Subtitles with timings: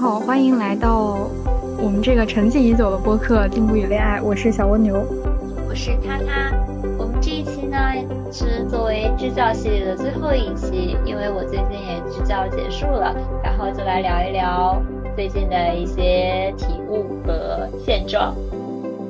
[0.00, 1.28] 好，欢迎来到
[1.76, 5.04] 我们这个沉寂已久的播客《进步与恋爱》，我是小蜗牛，
[5.68, 6.52] 我是他他。
[6.96, 7.76] 我们这一期呢
[8.30, 14.80] 是作为支教系列的最后一期，因为我最近也支教结束了，然后就来聊一聊
[15.16, 18.36] 最近的一些体悟和现状。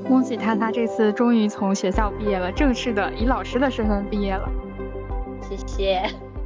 [0.09, 4.49] 恭喜他他这次终于从学校毕业了，正式的以老师的身份毕业了。
[5.43, 6.03] 谢谢。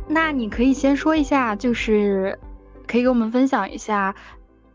[0.08, 2.36] 那你可以先说一下，就是
[2.92, 4.14] 可以给我们分享一下，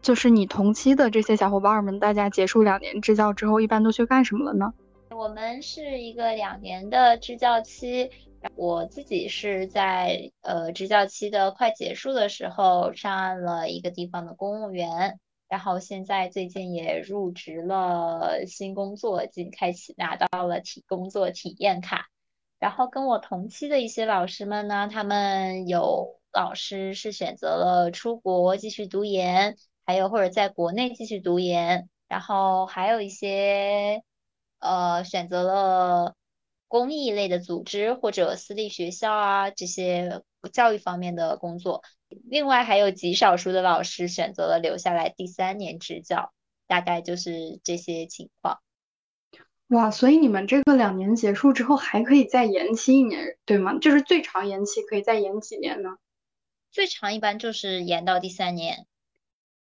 [0.02, 4.74] 就是你同期的这些小伙伴们，大家结束两年支教之后，一般都去干什么了呢？
[5.12, 8.10] 我们是一个两年的支教期，
[8.56, 22.08] 我自己是在呃支教期的快结束的时候上岸了一个地方的公务员，然后现在最近也入职了新工作，近开启拿到了体工作体验卡。
[22.58, 34.04] 然后跟我同期的一些老师们呢，他们有老师是选择了出国继续读研，还有或者在国内继续读研，然后还有一些
[34.60, 36.16] 呃选择了
[36.68, 41.82] 公益类的组织或者私立学校啊这些教育方面的工作。
[42.30, 46.32] 另外还有极少数的老师选择了留下来第三年执教，
[46.68, 48.60] 大概就是这些情况。
[49.70, 53.78] 哇，所以你们这个两年结束之后还可以再延期一年，对吗？
[53.80, 55.98] 就是最长延期可以再延几年呢？
[56.72, 58.86] 最长一般就是延到第三年。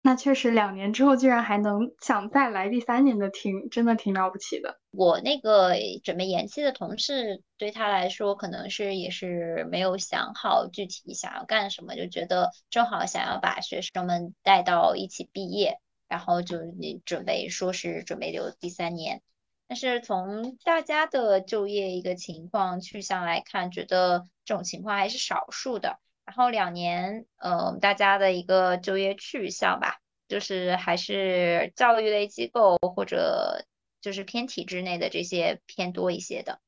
[0.01, 4.79] 那确实，两年之后居然还能想再来第三年的，挺真的挺了不起的。
[4.91, 16.59] 我那个准备延期的同事，对他来说可能是也是没有想好具体想要干什么，就觉得正好想要把学生们带到一起毕业，然后就
[17.03, 19.23] 准备说是准备留第三年。
[19.67, 25.97] 但是从大家的就业一个情况去向来看，觉得这种情况还是少数的。
[26.25, 29.97] 然后两年，呃，大家的一个就业去向吧，
[30.27, 33.65] 就是还是教育类机构或者
[34.01, 36.59] 就是偏体制内的这些偏多一些的。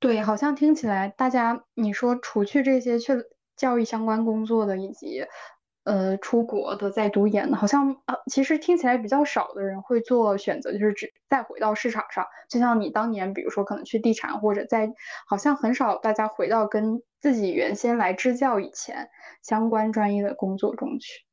[0.00, 3.12] 对，好像听起来大家你说除去这些去
[3.56, 5.24] 教育相关工作的以及。
[5.88, 12.26] 呃，出国的在读研的，好像啊，其实听起来比较少的人会做选择，就是只再回到市场上。
[12.50, 14.92] 就像你当年，比如说可能去地产，或者在，
[15.26, 19.08] 好像很少大家回到跟自己原先来支教以前
[19.42, 21.24] 相关专业的工作中去。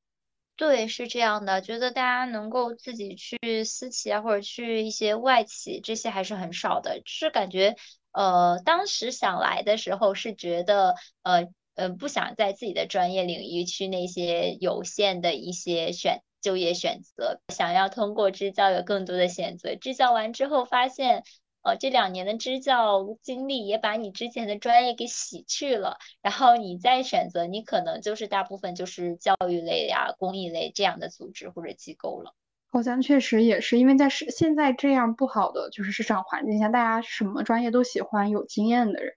[0.56, 7.02] 对，是这样的，觉得大家能够自己去私企啊，或者去一些外企，这些还是很少的。
[7.04, 7.76] 是感觉，
[8.14, 11.50] 呃，当时想来的时候是觉得，呃。
[11.76, 19.76] 嗯，不想在自己的专业领域去那些有限的一些选就业选择，想要通过支教有更多的选择。
[19.76, 21.24] 支教完之后发现，
[21.64, 32.34] 呃，这两年的支教经历也把你之前的专业给洗去了，然后你再选择，你可能就是大部分就是教育类呀、公益类这样的组织或者机构了。
[32.72, 39.14] 好像确实也是，因为在市现在这样不好的就是市场环境下，大家什么专业都喜欢有经验的人。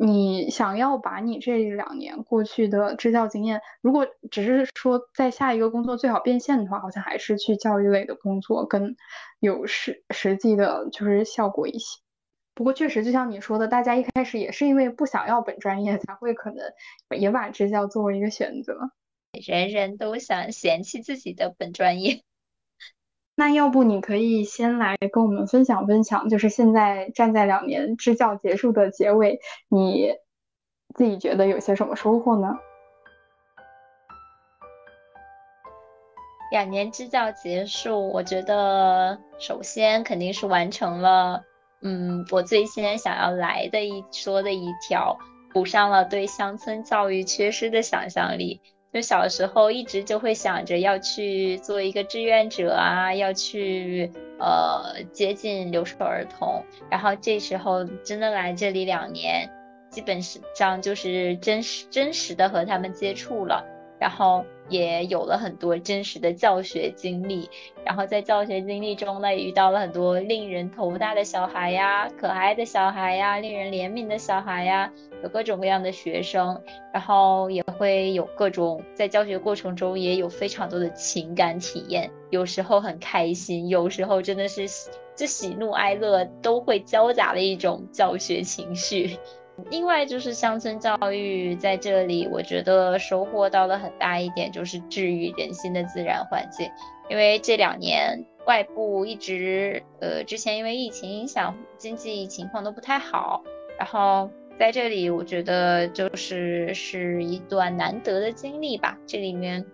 [0.00, 8.94] 你想要把你这两年过去的支教经验，如果只是说在下一个工作最好变现的话，好像还是去教育类的工作更
[9.40, 11.98] 有实实际的，就是效果一些。
[12.54, 16.72] 不过确实，就像你说的，大家一开始也是因为不想要本专业，才会可能
[17.18, 18.92] 也把支教作为一个选择。
[19.46, 22.22] 人人都想嫌弃自己的本专业。
[23.38, 29.38] 那要不你可以先来跟我们分享分享，就是现在站在两年支教结束的结尾，
[29.68, 30.08] 你
[30.96, 32.58] 自己觉得有些什么收获呢？
[36.50, 41.44] 两年支教结束，我觉得首先肯定是完成了，
[41.80, 45.16] 嗯，我最先想要来的一说的一条，
[45.52, 48.60] 补上了对乡村教育缺失的想象力。
[48.92, 59.50] 就小时候一直就会想着要去做一个志愿者啊，要去呃接近留守儿童，然后这时候真的来这里两年，
[59.90, 63.62] 基本上就是真实真实的和他们接触了，
[63.98, 64.44] 然后。
[64.70, 67.48] 也有了很多真实的教学经历，
[67.86, 74.92] 然后在教学经历中呢，也遇到了很多令人头大的小孩呀、可爱的小孩呀、令人怜悯的小孩呀，
[75.22, 76.60] 有各种各样的学生，
[76.92, 84.68] 然后也会有各种在教学过程中也有非常多的情感体验，有时候很开心，有时候真的是
[85.16, 89.16] 这喜怒哀乐都会交杂的一种教学情绪。
[89.70, 96.70] 另外就是乡村教育在这里，我觉得收获到了很大一点，就是治愈人心的自然环境。
[97.08, 103.42] 因为这两年外部一直，呃，之前因为疫情影响，经济情况都不太好。
[103.78, 108.98] 然后在这里，我觉得就是是一段难得的经历吧。
[109.06, 109.64] 这里面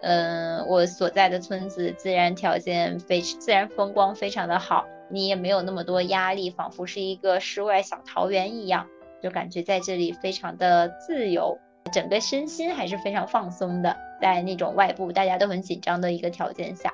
[0.00, 8.86] 嗯，我所在的村子自然条件非自然风光非常的好，你也没有那么多压力，仿佛是一个世外小桃源一样，
[9.22, 11.58] 就感觉在这里非常的自由，
[11.92, 16.92] 整个身心还是非常放松的，在那种外部大家都很紧张的一个条件下，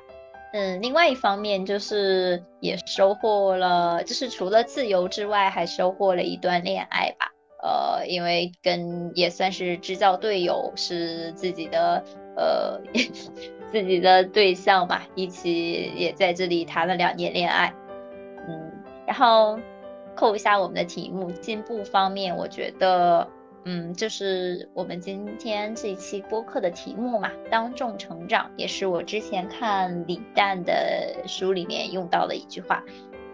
[0.53, 7.31] 嗯，另外一方面就是也收获了，就是除了自由之外，还收获了一段恋爱吧。
[7.59, 12.03] 呃，因为跟也算是支教队友，是自己的
[12.35, 12.79] 呃
[13.71, 17.73] 自己的对象吧，一起也在这里谈了两年恋爱，
[18.47, 18.71] 嗯，
[19.07, 19.59] 然后
[20.17, 23.27] 扣一下我们的题目，进步方面，我觉得，
[23.65, 32.83] 嗯，就是我们今天这一期播客的题目嘛，当众成长，也是我之前看李诞的书里面用到的一句话。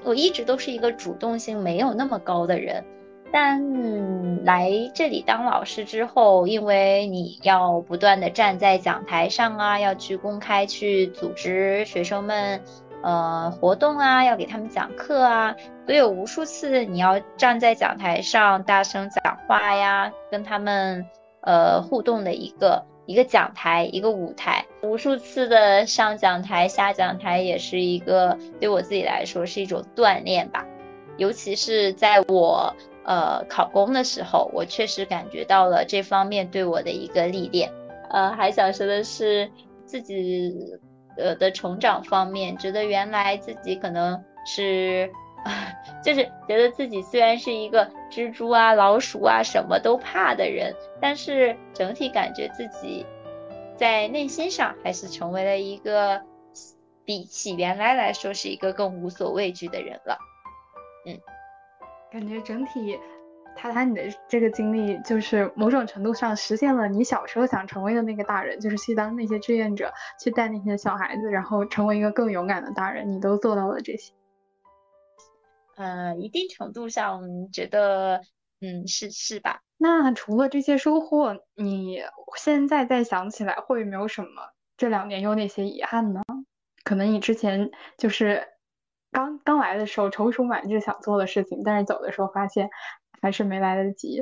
[0.03, 2.83] 我一直都是一个主动性没有那么高的人。
[3.31, 12.62] 但来这里当老师之后，因为你要不断的站在讲台上啊，要去公开去组织学生们，
[13.03, 15.55] 呃，活动啊，要给他们讲课啊，
[15.85, 21.05] 所以有无数次你要站在讲台上大声讲话呀，跟他们
[21.41, 30.65] 呃互动的一个一个讲台一个舞台，无数次的上讲台下讲台也是一个对我自己来说是一种锻炼吧，
[31.17, 32.73] 尤其是在我。
[33.05, 37.69] 呃，考公的时候，我确实感觉到了这方面对我的一个历练。
[38.09, 39.51] 呃，还想说的是，
[39.85, 40.53] 自己
[41.18, 45.12] 呃的成长方面，觉得原来自己可能是，
[46.04, 53.06] 就是觉得自己虽然是一个蜘蛛啊、老鼠啊什么都怕的人，但是整体感觉自己
[53.75, 56.21] 在内心上还是成为了一个
[57.06, 60.18] 比起原来来说是一个更无所畏惧的人了。
[61.06, 61.19] 嗯。
[62.12, 63.00] 感觉整体
[63.55, 73.11] 谈谈你的这个经历，就是某种程度上实现了你小时候想成为的那个大人，就是去当那些志愿者，去带那些小孩子，然后成为一个更勇敢的大人。
[73.11, 74.13] 你都做到了这些。
[75.75, 77.21] 呃，一定程度上
[77.51, 78.21] 觉得，
[78.61, 79.61] 嗯，是是吧？
[79.77, 82.01] 那除了这些收获，你
[82.35, 84.27] 现在再想起来，会没有什么
[84.77, 86.21] 这两年有哪些遗憾呢？
[86.83, 88.47] 可能你之前就是。
[89.15, 92.71] 刚刚来的时候踌躇满志想做的事情，但是走的时候发现
[93.23, 94.21] 还是没来得及。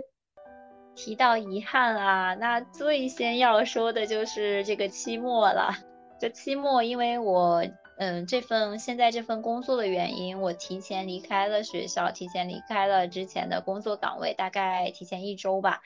[0.96, 5.74] 提到遗憾啊，那最先要说的就是这个期末了。
[6.20, 7.66] 这期末，因为我
[7.98, 15.82] 嗯这份现在这份工作的原因，我提前离开了学校，提前离开了之前的工作岗位，大概提前一周吧。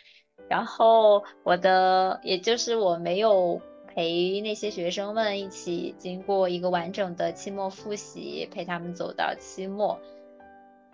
[0.50, 3.62] 然后我的也就是我没有。
[3.98, 9.98] 陪那些学生们一起经过一个完整的期末复习，陪他们走到期末，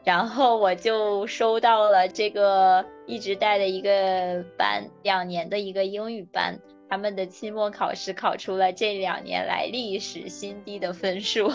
[0.04, 6.60] 然后我就收到了这个一直带的一个班两年的一个英语班，
[6.90, 11.52] 他们的期末考试考出了这两年来历史新低的分数，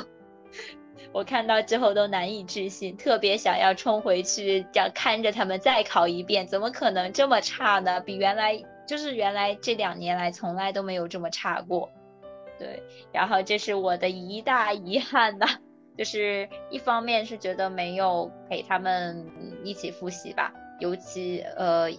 [1.12, 8.00] 我看到之后都难以置信，特别想要冲回去，要看着他们再考一遍，怎么可能这么差呢？
[8.00, 8.62] 比原来。
[8.86, 11.90] 就是原来这两年来从来都没有这么差过，
[12.56, 15.58] 对，然后这是我的一大遗憾呐，
[15.96, 19.26] 就是一方面是觉得没有陪他们
[19.64, 21.90] 一起复习吧，尤其呃，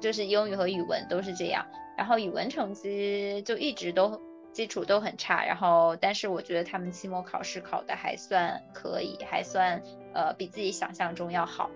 [0.00, 1.66] 就是英语和语文都是这样，
[1.96, 4.20] 然后语文成绩就一直都
[4.52, 9.82] 基础都很差，然后但是我觉得他们期末考试考的还算可以，还算
[10.14, 11.70] 呃比自己想象中要好，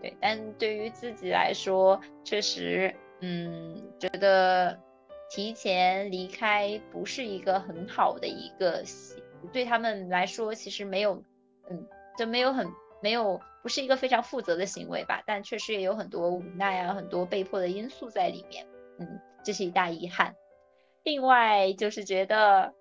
[0.00, 2.94] 对，但对于自己来说确实。
[3.20, 4.78] 嗯，觉得
[5.28, 8.84] 提前离开不是一个很好的一个，
[9.52, 11.22] 对他们来说其实没有，
[11.70, 12.68] 嗯，就没有很
[13.02, 15.22] 没有，不是一个非常负责的行为吧。
[15.26, 18.66] 但确实也有很多无奈啊，很多被迫的因素在里面。
[18.98, 20.34] 嗯，这是一大遗憾。
[21.04, 22.74] 另外就是觉得。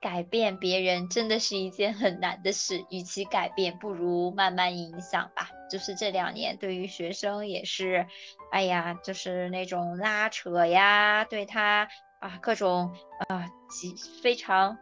[0.00, 5.48] 改变别人真的是一件很难的事，与其改变，不如慢慢影响吧。
[5.70, 8.06] 就是这两年对于学生也是，
[8.52, 11.88] 哎呀，就是那种拉扯呀，对他
[12.24, 12.90] 啊各种
[13.28, 14.78] 啊寄非常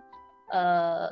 [0.48, 1.10] 呃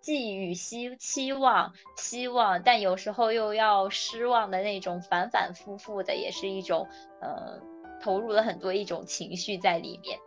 [0.00, 6.88] 寄予希期望希望，但有时候又要失望的那种反反复复的，也是一种
[7.20, 7.60] 呃
[8.02, 10.18] 投入了很多一种情绪在里面。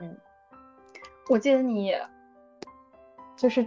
[0.00, 0.18] 嗯，
[1.30, 1.94] 我记得你。
[3.38, 3.66] 就是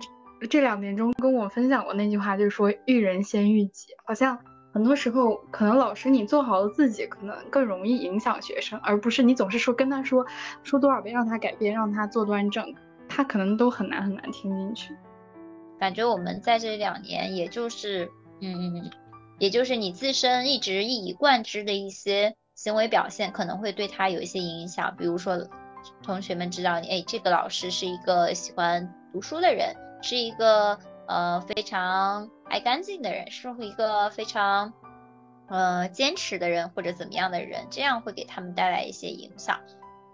[0.49, 3.93] 这两年中跟我分享过那句话，就是说育人先育己。
[4.03, 10.25] 好像很多时候，可能老师你做好了自己，可能更容易影响学生，而不是你总是说跟他说
[10.63, 12.75] 说多少遍让他改变，让他做端正，
[13.07, 14.95] 他可能都很难很难听进去。
[15.79, 18.09] 感觉我们在这两年，也就是
[18.41, 18.89] 嗯，
[19.38, 25.47] 也就是你自身一直一以贯之的一些行为表现，可能会对他有一些影响，比如说。
[26.03, 30.77] 同学们知道你，哎，这个老师是一个喜欢读书的人，是一个
[31.09, 34.71] 呃非常爱干净的人，是一个非常
[35.47, 39.59] 呃坚持的人或者怎么样的人，这样会给他们带来一些影响。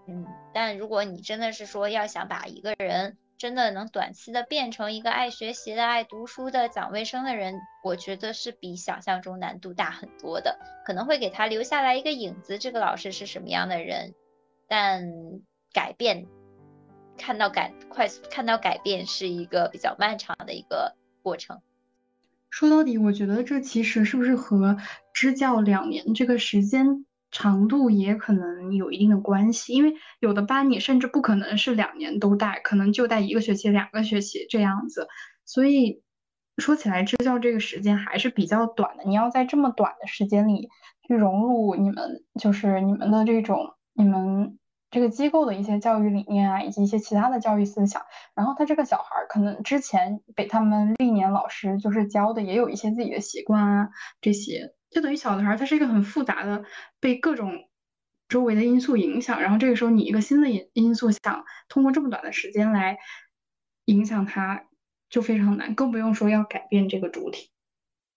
[0.08, 0.24] 嗯，
[0.54, 14.14] 但如果你真的是说要想把一个人真的能短期的变成一个爱学习的、爱读书的、讲卫生的人，我觉得是比想象中难度大很多的，可能会给他留下来一个影子，这个老师是什么样的人，
[14.66, 15.12] 但
[15.74, 16.26] 改变，
[17.16, 21.60] 看到改快速看到改变是一个比较漫长的一个过程。
[22.50, 24.76] 说到底，我觉得这其实是不是和
[25.12, 27.04] 支教两年这个时间？
[27.32, 35.08] 长度也可能有一定的关系，因为有的班你甚至不可能是两年都带，可能就带一个学期、两个学期这样子。
[35.44, 36.02] 所以
[36.56, 39.04] 说起来，支教这个时间还是比较短的。
[39.04, 40.70] 你要在这么短的时间里
[41.06, 44.58] 去融入你们，就是你们的这种你们
[44.96, 48.00] 这个机构的一些教育理念啊，以及一些其他的教育思想。
[48.34, 53.90] 然后他这个小孩可能之前被他们历年老师就是教的，也有一些自己的习惯啊
[54.22, 54.72] 这些。
[54.88, 56.64] 就等于小的孩，他是一个很复杂的，
[56.98, 57.68] 被各种
[58.26, 59.42] 周围的因素影响。
[59.42, 62.96] 然后这个时候，你一个新的因因素想通过这么短的时间来
[63.84, 64.64] 影响他，
[65.10, 67.50] 就非常难，更不用说要改变这个主体。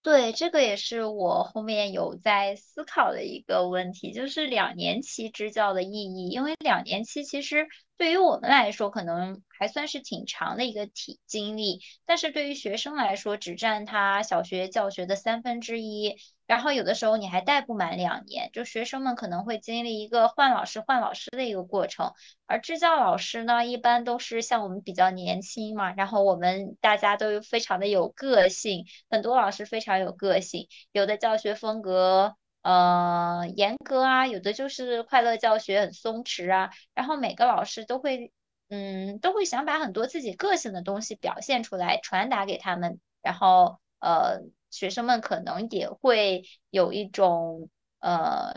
[0.02, 6.30] 对，这个也是我后面有在思考的一个问题，就是两年期支教的意义。
[6.30, 7.68] 因为两年期其实
[8.00, 16.16] 对于我们来说，可能还算是挺长的一个体经历，但是对于学生来说，只占他小学教学的三分之一。
[16.48, 22.14] 然后有的时候你还带不满两年，就学生们可能会经历一个换老师换老师的一个过程，
[22.46, 38.32] 而支教老师呢，一般都是像我们比较年轻嘛，然后我们大家都非常的有个性，很多老师非常有个性，有的教学风格呃严格啊，有的就是快乐教学很松弛啊，然后每个老师都会
[38.70, 44.42] 嗯都会想把很多自己个性的东西表现出来，传达给他们，然后呃。
[44.72, 48.54] 学生们可能也会有一种呃，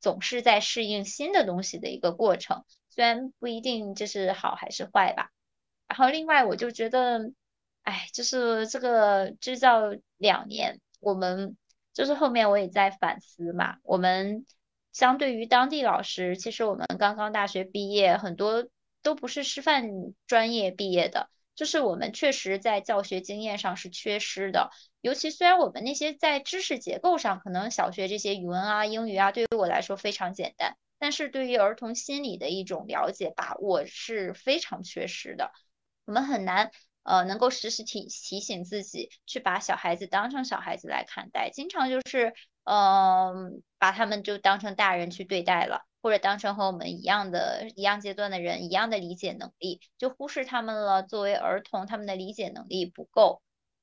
[0.00, 5.28] 总是在适应新的东西的一个过程，虽然不一定这是好还是坏吧。
[5.86, 7.30] 然后另外我就觉得，
[7.82, 11.58] 哎，就是这个支教两年，我们
[11.92, 13.76] 就是后面我也在反思嘛。
[13.82, 14.44] 我们
[14.92, 18.66] 相对于当地老师，其实我们刚刚大学毕业，很多
[19.02, 19.90] 都不是师范
[20.26, 21.28] 专业毕业的。
[21.56, 24.70] 就是我们确实在教学经验上是缺失的，
[25.02, 35.52] 尤其虽然我们那些在知识结构上，可能小学这些语文啊、英语啊，对于我来说非常简单，但是对于儿童心理的一种了解把握是非常缺失的。
[36.06, 36.70] 我们很难
[37.02, 45.86] 呃能够时时提提醒自己去把小孩子当成小孩子来看待，经常就是嗯把他们就当成大人去对待了。
[46.02, 51.02] 或者当成和我们一样的一样阶段的人，一样的理解能力，就忽视他们了。
[51.02, 53.42] 作为儿童，他们的理解能力不够，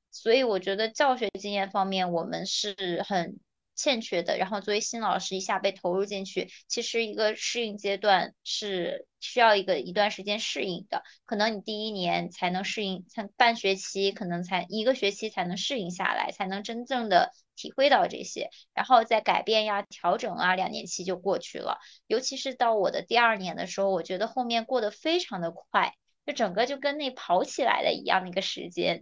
[0.10, 3.40] 所以我觉得教学经验方面我们是很
[3.77, 4.38] 欠缺的。
[4.38, 11.03] 然后作为新老师一下被投入进去，其实一个适应阶段是需要一个一段时间适应的。
[11.24, 17.31] 可能你第一年才能适应，才半学期，可能才一个学期才能适应下来，才能真正的。
[17.60, 21.79] 体会到这些，然后再改变呀、调整啊，两年期就过去了。
[22.05, 25.96] 尤其是到我的第二年的时候，我觉得后面过得非常的快，
[26.27, 29.01] 就整个就跟那跑起来的一样的一个时间。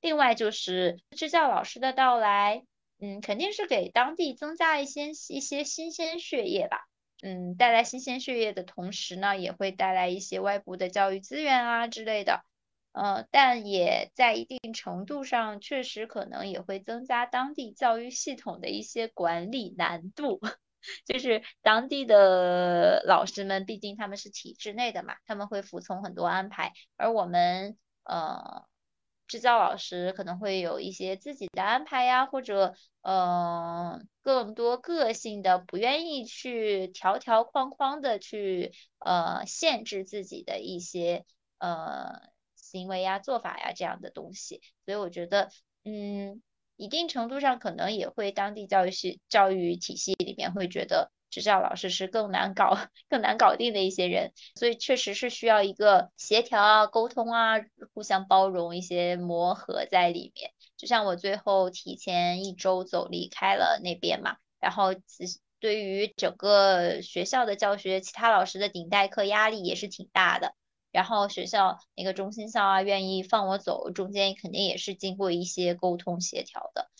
[0.00, 2.64] 另外就是支教老师的到来，
[3.04, 6.86] 嗯，肯定是给当地增加一些一些新鲜血液吧。
[7.20, 12.44] 嗯，带来新鲜血液的同时呢，也会带来一些外部的教育资源啊之类的。
[12.92, 20.40] 呃，但也在一定程度上，确实可能也会增加当地教育系统的一些管理难度。
[21.04, 28.64] 就是当地的老师们，毕竟他们是体制内的嘛，他们会服从很多安排，而我们呃，
[29.32, 41.24] 支教老师可能会有一些自己的安排呀，或者呃，更多个性的，不愿意去条条框框的去呃限制自己的一些
[41.58, 42.30] 呃。
[42.54, 45.50] 行为呀、做法呀这样的东西，所以我觉得，
[45.84, 46.40] 嗯，
[46.76, 52.76] 一定程度上可能也会当地教育系教育体系里面会觉得支教老师是更难搞、
[53.08, 57.54] 更难搞定的一些人，所以确实是需要一个协调啊、沟通啊、
[57.94, 60.52] 互相包容一些磨合在里面。
[60.76, 64.94] 就像我最后提前一周走离开了那边嘛，然后
[65.58, 70.54] 对于整个学校的教学，其他老师的顶代课压力也是挺大的。
[70.90, 76.90] 然后学校那个中心校啊，愿意放我走，中间肯定也是经过一些沟通协调的。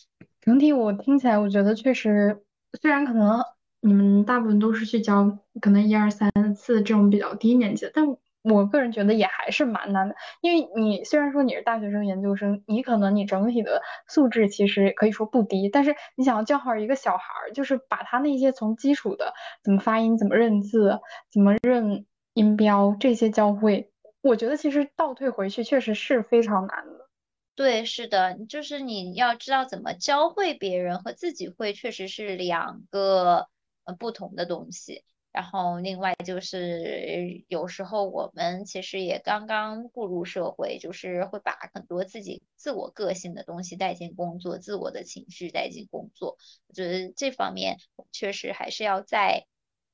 [0.41, 2.43] 整体我听起来，我觉得确实，
[2.81, 3.45] 虽然可能
[3.83, 20.99] 你们大部分都是去教可能一二三四这种比较低年级的，但我个人觉得也还是蛮难的，因为你虽然说你是大学生、研究生，你可能你整体的素质其实可以说不低，但是你想要教好一个小孩儿，就是把他那些从基础的怎么发音、怎么认字、
[21.33, 23.91] 怎么认音标这些教会，
[24.23, 27.09] 我觉得其实倒退回去确实是非常难的。
[27.55, 33.49] 对，是的，就是你要知道怎么教会别人和自己会确实是两个
[33.97, 35.05] 不同的东西。
[35.31, 46.37] 然后另外就是有时候我们其实也刚刚步入社会，就是会把很多自己自我个性的东西带进工作，自我的情绪带进工作。
[46.67, 47.79] 我觉得这方面
[48.13, 49.47] 确实还是要再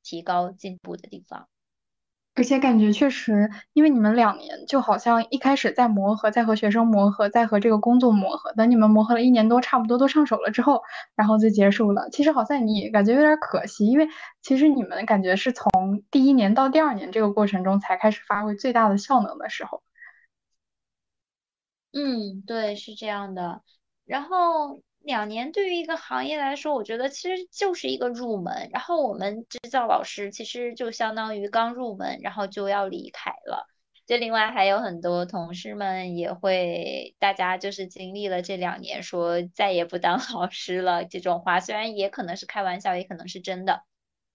[0.03, 1.49] 提高进步的地方。
[2.39, 10.81] 而且感觉确实，因为你们两年就好像一开始在磨合，在和学生磨合，在和这个工作磨合，等你们磨合了一年多，差不多都上手了之后，
[11.17, 12.09] 然后就结束了。
[12.13, 14.09] 其实好像你感觉有点可惜，因为
[14.41, 19.83] 其实你们感觉是从第一年到第二年这个过程中才开始发挥最大的效能的时候。
[21.93, 23.63] 嗯，对，是这样的。
[24.07, 24.81] 然后。
[25.09, 28.69] 两年对于一个行业来说，我觉得其实就是一个入门。
[28.71, 33.67] 然后我们制造老师其实就相当于刚入门，然后就要离开了。
[34.05, 43.85] 就另外还有很多同事们也会，大家就是经历了这两年说再也不当 老师了这种话，虽然也可能是开玩笑，也可能是真的。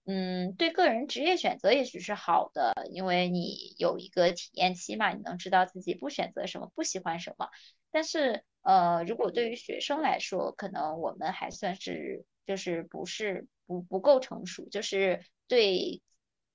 [0.08, 7.50] 嗯，对个人职业选择也许是好的，因为你有一个体验期嘛，你能知道自己不选择什么，不喜欢什么。
[7.92, 8.44] 但是。
[8.64, 16.02] 呃，如果对于学生来说，可能我们还算是就是不是不不够成熟，就是对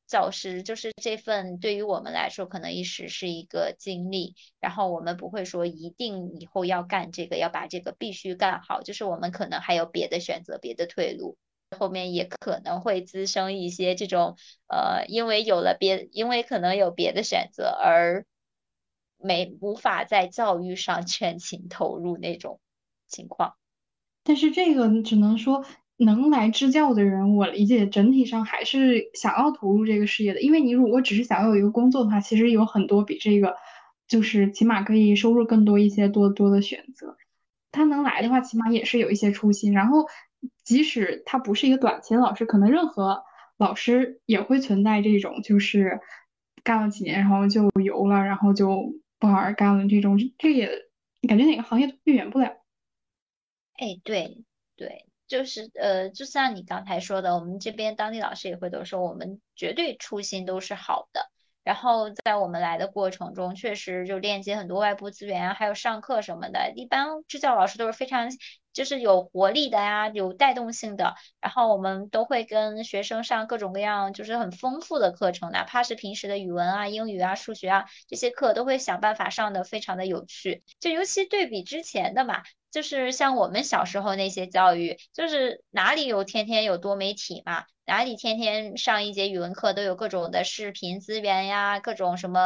[0.06, 11.36] 教师就是这份对于我们来说，可能一时是一个经历，然后我们不会说一定以后要干这个，要把这个必须干好，就是我们可能还有别的选择，别的退路，
[11.78, 18.24] 后面也可能会滋生一些这种呃，因为有了别，因为可能有别的选择而。
[19.20, 22.60] 没无法在教育上全情投入那种
[23.08, 23.54] 情况，
[24.22, 25.64] 但是这个只能说
[25.96, 30.40] 能来支教的人，我理解整体上还是想要投入这个事业的。
[30.40, 33.56] 因为你如果只是想要有一个工作的话，其实有很多比这个
[34.06, 37.16] 就是起码可以收入更多一些多多的选择。
[37.72, 39.72] 他能来的话，起码也是有一些初心。
[39.72, 40.06] 然后
[40.62, 43.24] 即使他不是一个短期的老师，可能任何
[43.56, 46.00] 老师也会存在这种就是
[46.62, 48.94] 干了几年然后就游了，然后就。
[49.18, 50.68] 不好好干了，这种这也
[51.28, 52.56] 感觉哪个行业都避免不了。
[53.74, 54.44] 哎，对
[54.76, 61.30] 对，就是呃，就像你刚才说的，我们这边当地老师也会都说，我们绝对初心都是好的。
[61.64, 66.72] 然后在我们来的过程中，确实就链接很多外部资源啊，还有上课什么的。
[66.74, 68.30] 一般支教老师都是非常
[68.72, 71.14] 就是有活力的呀，有带动性的。
[71.40, 80.62] 然后我们都会跟学生上各种各样就是很丰富的课程，哪怕是平时的语文啊、英语啊、数学啊这些课，都会想办法上的非常的有趣。
[80.80, 82.42] 就尤其对比之前的嘛。
[82.70, 92.40] 就是像我们小时候那些教育，就是哪里有天天有多媒体嘛，哪里天天上一节语文课都有各种的视频资源呀，各种什么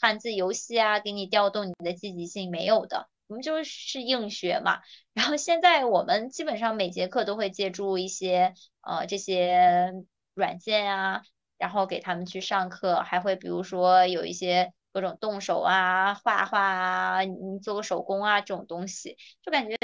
[0.00, 4.80] 汉字游戏啊，给你调动你的积极性，没有的，我们就是硬学嘛。
[5.12, 9.92] 然后现在我们基本上每节课都会借助一些呃这些
[10.34, 11.22] 软件啊，
[11.58, 14.72] 然后给他们去上课，还会比如说有一些。
[14.94, 19.76] 各种动手啊，画画啊，你做个手工啊，这种东西，就感觉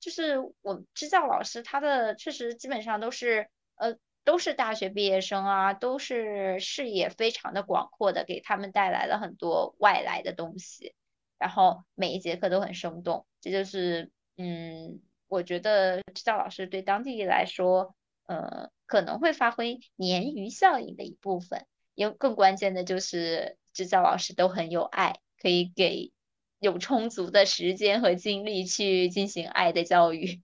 [0.00, 10.96] 就是我们支教老师，他的确实基本上都是呃都是大学毕业生啊，都是视野非常的广阔的，给他们带来了很多外来的东西，
[11.38, 17.94] 然后每一节课都很生动，这就是嗯，我觉得支教老师对当地来说，
[18.26, 23.56] 呃，可能会发挥鲶鱼效应的一部分，也更关键的就是。
[23.76, 26.10] 支教老师都很有爱，可以给
[26.58, 30.40] 有充足的时间和精力去进行爱的教育。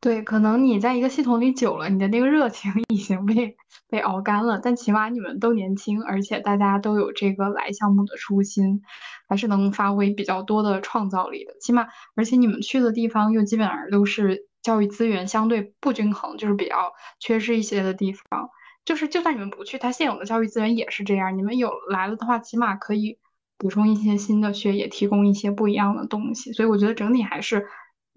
[0.00, 3.56] 对，可能你在一个系统里久了，你的那个热情已经被
[3.88, 4.58] 被熬干了。
[4.58, 8.82] 但起码你们都年轻，而且大家都有这个来项目的初心，
[9.28, 11.54] 还是能发挥比较多的创造力的。
[11.60, 18.50] 起码，而且你们去的地方又基本上都是教育资源相对不均衡，就是比较缺失一些的地方。
[18.84, 21.38] 就是，就算你们不去，它现有的教育资源也是这样。
[21.38, 23.18] 你们有来了的话，起码可以
[23.56, 26.52] 补充一些新的学，也提供一些不一样的东西。
[26.52, 27.68] 所以我觉得整体还是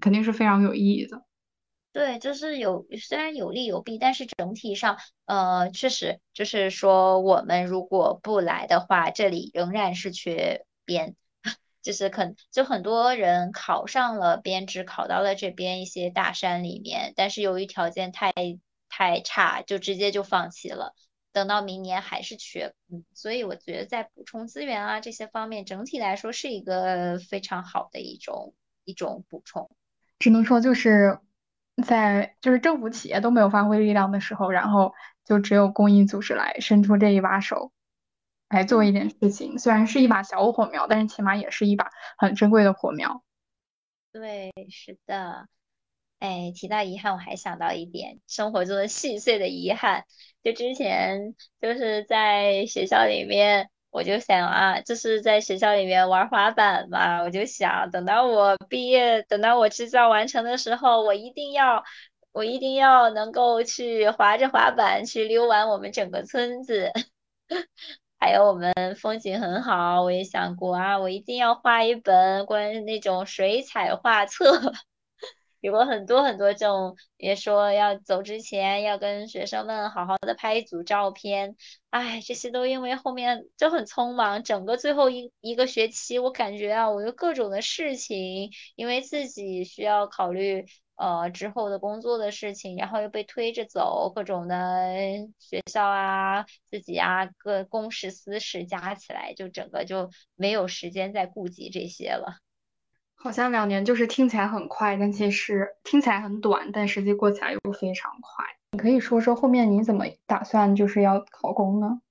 [0.01, 1.23] 肯定是非常有意义的。
[1.95, 11.15] 对，就是有虽然有利有弊，但是整体上，呃，确实就是说，我们如果不来的话，这里仍然是缺编。
[11.81, 18.33] 就是可就很多人考上了编制，考到了这边一些大山里面，但是由于条件太
[18.89, 20.93] 太差，就直接就放弃了。
[21.31, 28.53] 等到明年还是缺，嗯，所以我觉得在补充资源啊这些方面，整体来说是一个非常好的一种
[28.83, 29.71] 一种补充。
[30.19, 31.19] 只能说就是
[31.83, 34.93] 在就是政府企业都没有发挥力量的时候，然后
[35.25, 37.71] 就只有公益组织来伸出这一把手，
[38.49, 39.59] 来做一点事情。
[39.59, 43.23] 虽然是一把小火苗，但是起码也是一把很珍贵的火苗。
[44.11, 45.47] 对，是的。
[46.19, 50.05] 哎，提到遗憾，我还想到一点生活中的细碎的遗憾。
[50.41, 61.81] 就之前就是在学校里面，我就想啊，就是在学校里面玩滑板嘛，我就想等到我毕业，等到我制造完成的时候，我一定要，
[62.33, 66.91] 我一定要能够去滑着滑板去溜完我们整个村子。
[68.19, 74.73] 还有我们风景很好，我也想过啊，我一定要画一本关于那种水彩画册。
[75.65, 81.55] 有过很多很多这种，也说要走之前要跟学生们好好的拍一组照片，
[81.89, 90.65] 哎，这些都因为后面就很匆忙，整个最后一一个学期，我感觉啊，我有各种的事情，因为自己需要考虑
[90.97, 94.93] 呃之后的工作的事情，然后又被推着走，各种的
[95.39, 102.44] 学校啊，自己啊，各公事私事加起来，就整个就没有时间再顾及这些了。
[103.17, 108.45] 好像两年就是听起来很快，但其实听起来很短，但实际过起来又非常快。
[108.73, 112.01] 你可以说说后面你怎么打算就是要考公呢？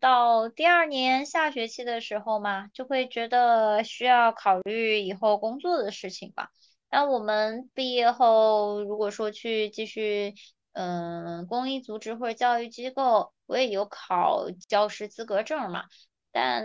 [0.00, 6.48] 到第二年下学期的时候嘛，就会觉得需要考虑以后工作的事情吧。
[6.90, 10.34] 那我们毕业后，如果说去继续，
[10.72, 15.84] 嗯，公益组织或者教育机构，我也有考教师资格证嘛，
[16.30, 16.64] 但。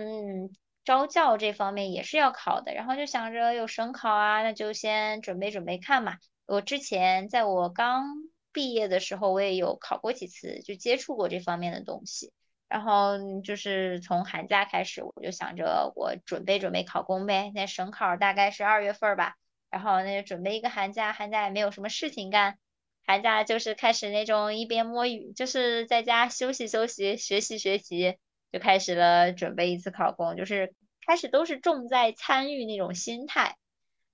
[0.87, 6.15] 招教这方面也是要考的，然后就想着有省考啊，那就先准备准备看嘛。
[6.45, 8.05] 我之前在我刚
[8.53, 12.31] 毕业的时候，我也有考过几次，就接触过这方面的东西。
[12.69, 17.51] 然后就是从寒假开始，我就想着我准备准备考公呗。
[17.53, 19.35] 那省考大概是二月份吧，
[19.69, 22.57] 然后那就准备一个寒假，寒假也没有什么事情干，
[23.05, 28.17] 寒假就是开始那种一边摸鱼，就是在家休息休息，学习学习。
[28.51, 30.73] 就开始了准备一次考公，就是
[31.05, 33.57] 开始都是重在参与那种心态，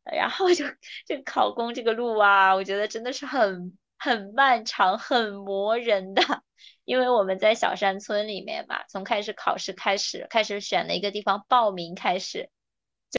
[0.04, 0.66] 然后就
[1.06, 6.44] 这考公这个路啊，我觉得真的是很很漫长、很磨人的，
[6.84, 12.50] 因为我们在小山村里面嘛，从开始考试开始，开始选了一个地方报名开始，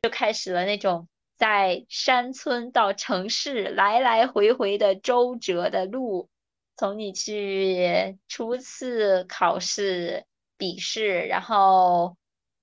[0.03, 6.29] 就开始了那种在山村到城市来来回回的周折的路，
[6.77, 10.27] 从你去初次考试。
[10.57, 12.17] 笔试，然后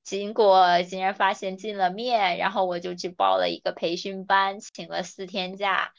[0.04, 5.94] 结果竟然发现进了面，然后我就去报了一个培训班，请了四天假，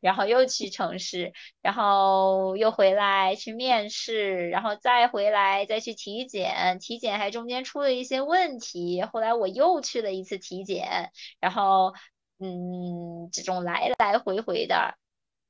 [0.00, 11.94] 然后又去城市，然后又回来去面试，然后再回来再去体检，体检还中间出了一些问题，后来我又去了一次体检，然后
[12.38, 14.96] 嗯，这种来来回回的。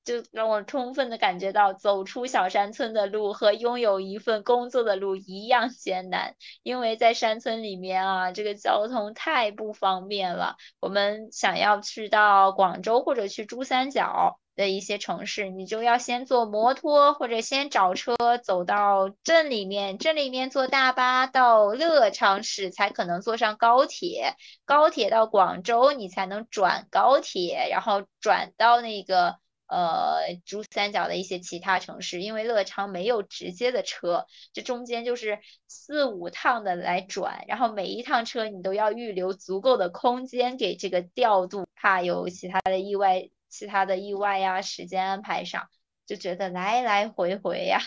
[0.02, 6.34] 就让我充分的感觉到，走出小山村的路和拥有一份工作的路一样艰难。
[6.62, 10.56] 因为在山村里面啊，这个交通太不方便了。
[10.80, 24.34] 我们想要去到广州或者去珠三角的一些城市，你就要先坐摩托或者先找车走到镇里面，镇里面坐大巴到乐昌市才可能坐上高铁，
[24.64, 29.36] 高铁到广州你才能转高铁，然后转到那个。
[29.70, 45.68] 呃，珠三角的一些其他城市，因为乐昌没有直接的车，这中间就是四五趟的来转，然后每一趟车你都要预留足够的空间给这个调度，怕有其他的意外，其他的意外呀，时间安排上
[46.04, 47.78] 就觉得来来回回呀，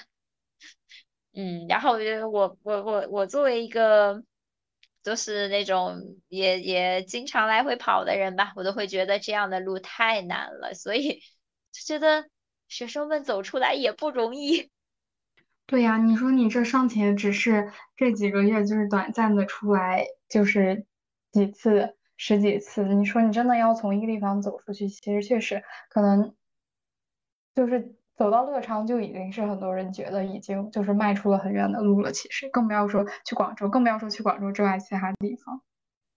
[1.36, 4.24] 嗯，然后我觉得我我我我作为一个
[5.04, 11.22] 就是那种也也经常来回跑的人吧，我都会觉得这样的路太难了，所以。
[11.74, 12.30] 就觉得
[12.70, 14.70] 学生们走出来也不容易。
[15.66, 20.86] 对呀，你说你这尚且只是这几个月，就是短暂的出来，就是
[21.32, 22.84] 几次、十几次。
[22.84, 26.36] 你说你真的要从一个地方走出去，其实确实可能
[27.56, 32.12] 就是走到乐昌就已经是很多人觉得已经就是迈出了很远的路了。
[32.12, 35.62] 其实更不要说去广州，更不要说去广州之外其他地方。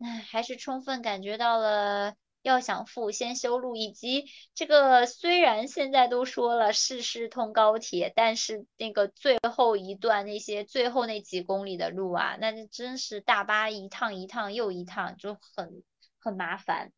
[0.01, 2.15] 唉，还是充分感觉到了。
[2.47, 3.77] 要想富，先修路。
[3.77, 15.83] 以及这个，虽然现在都说了市市通高铁，但是那个最后一段那些最后那几公里的路啊，那真是大巴一趟一趟又一趟，就很
[16.21, 16.93] 很麻烦。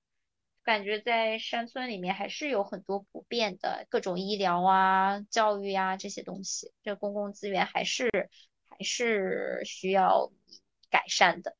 [0.62, 8.10] 感觉在山村里面还是有很多不便的各种医疗啊、教育啊这些东西，这公共资源还是
[8.68, 10.30] 还是需要
[10.90, 11.56] 改善的。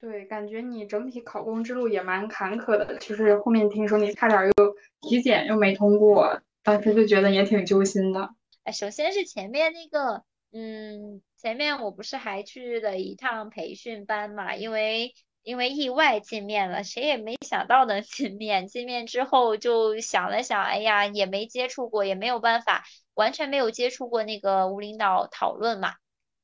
[0.00, 8.30] 对，感觉你整体考公之路也蛮坎坷的，就是后面听说你差点又体检又没通过，当时就觉得也挺揪心的。
[8.64, 15.14] 哎，首先是前面那个，嗯，前面我不是还去了一趟培训班嘛，因为。
[15.44, 18.66] 因为意外见面了，谁也没想到能 见面。
[18.66, 22.84] 见面之后就想了想，哎呀，也没接触过，也没有办法，
[23.14, 25.94] 完全没有接触过那个无领导讨论嘛。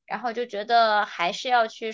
[0.07, 1.91] 然后就觉得还是要去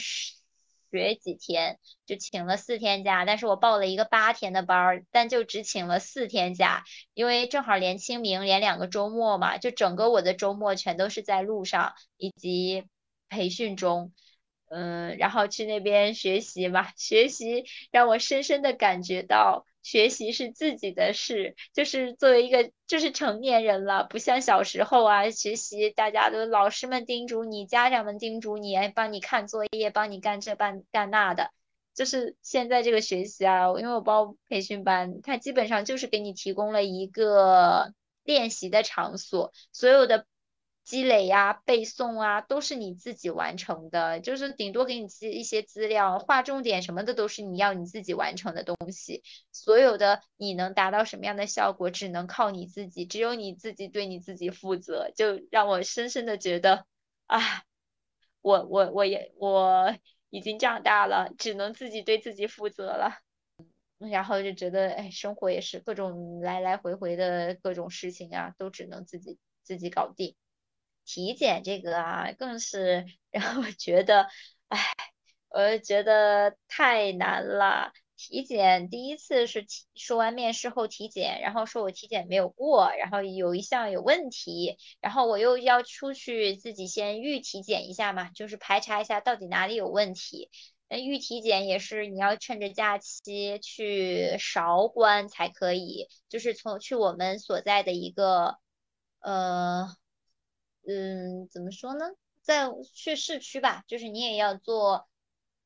[0.91, 3.25] 学几天，就请了四天假。
[3.25, 12.83] 但是我报了一个八天的班儿，但就只请了四天假，因为正好连清明连两个周末嘛，就整个我的周末全都是在路上以及
[13.29, 14.13] 培训中。
[14.73, 31.51] 嗯，然后去那边学习嘛， 学习让我深深的感觉到，学习是自己的事，就是作为一个就是成年人了，不像小时候啊，学习大家都老师们叮嘱你，家长们叮嘱你，帮你看作业，帮你干这办干那的，
[31.95, 40.25] 就是现在这个学习啊，因为我报培训班，它基本上就是给你提供了一个练习的场所，所有的。
[40.83, 49.23] 积累呀、背诵啊，都是你自己完成的，就是顶多给你记一些资料、划重点什么的，都是你要你自己完成的东西。
[49.51, 55.11] 所有的你能达到什么样的效果，只能靠你自己，只有你自己对你自己负责。
[55.15, 56.85] 就让我深深的觉得，
[57.27, 57.39] 啊，
[58.41, 59.95] 我我我也我
[60.29, 63.19] 已经长大了，只能自己对自己负责了。
[63.99, 70.35] 然后就觉得，哎，生活也是各种来来回回的各种事情啊，都只能自己自己搞定。
[71.13, 74.27] 体检这个啊，更是 让我觉得，
[74.69, 74.79] 唉，
[75.49, 77.91] 我觉得太难了。
[78.15, 90.49] 体检第一次是体说完面试后体检，然后说我体检没有过，然后有一项有问题，然后我又要出去自己先预体检一下嘛，就是排查一下到底哪里有问题。
[90.87, 98.59] 那预体检也是你要趁着假期去韶关才可以，就是从去我们所在的一个
[99.19, 99.89] 呃。
[100.87, 102.05] 嗯，怎么说呢？
[102.41, 105.07] 在去市区吧，就是你也要坐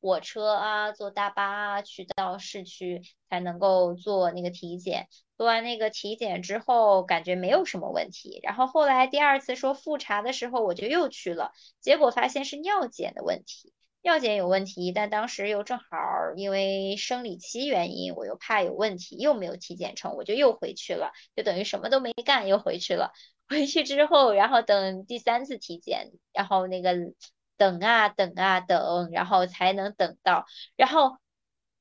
[0.00, 5.08] 火车啊，坐大巴啊，去到市区才能够做那个体检。
[5.36, 8.40] 做完那个体检之后，感觉没有什么问题。
[8.42, 14.92] 然后后来第二次说复查的时候，我就又去了，结果发现是尿检的问题，尿检有问题。
[14.92, 15.86] 但当时又正好
[16.36, 23.12] 因为生理期原因，我又怕有问题，又没有体检成，我就又回去了，就等于什么都没干，又回去了。
[23.48, 26.94] 回去之后，然后等第三次体检，然后那个
[27.56, 31.18] 等啊等啊等，然后才能等到，然后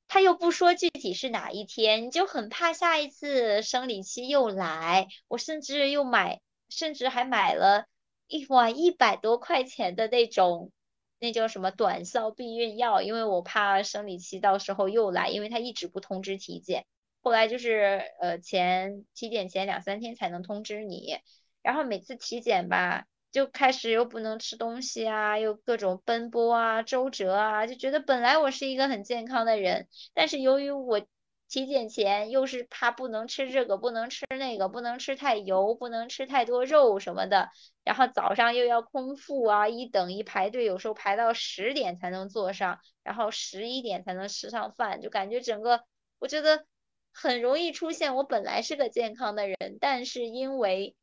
[0.07, 5.07] 他又不说具体是哪一天，你就很怕下一次生理期又来。
[5.27, 7.85] 我甚至又买，甚至还买了
[8.27, 10.71] 一碗一百多块钱的那种，
[11.19, 16.85] 那叫什么短效避孕药，因为我怕生理期到时候又来，因为他一直不通知体检，
[17.23, 21.17] 后来就是呃前体检前两三天才能通知你。
[21.65, 31.01] 然后每次体检吧，就开始又不能吃东西啊，又各种奔波啊、周折啊，就觉得本来我是一个很健康的人，但是由于我
[31.49, 37.49] 体检前又是怕不能吃这个、不能吃那个、不能吃太油、不能吃太多肉什么的，
[37.83, 45.81] 然后早上又要空腹啊，一等一排队，有时候排到十点才能坐上，然后十一点才能吃上饭，就感觉整个
[46.19, 46.67] 我觉得
[47.11, 50.95] 很容易出现我本来是个健康的人，但是因为。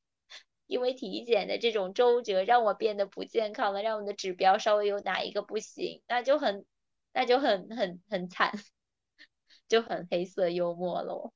[0.72, 6.64] 因为体检的这种周折，让我变得不健康了，让我的指标稍微有哪一个不行，那就很，
[7.12, 8.52] 那就很很很惨，
[9.68, 11.30] 就很黑色幽默了。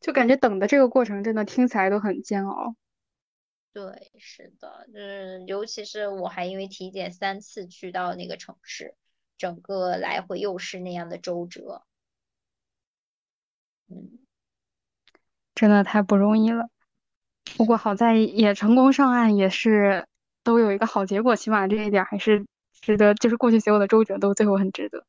[0.00, 2.74] 就感觉等的这个过程真的听起来都很煎熬。
[3.72, 8.96] 对，是的，就是尤其是我还因为体检三次去到那个城市，
[9.36, 11.84] 整个来回又是那样的周折。
[13.86, 14.18] 嗯，
[15.54, 16.70] 真的太不容易了。
[17.56, 20.06] 不过好在也成功上岸，也是
[20.44, 22.46] 都有一个好结果，起码这一点还是
[22.80, 25.04] 值得，就是过去所有的周折都最后很值得。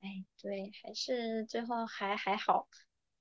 [0.00, 2.68] 哎，对，还是最后还还好，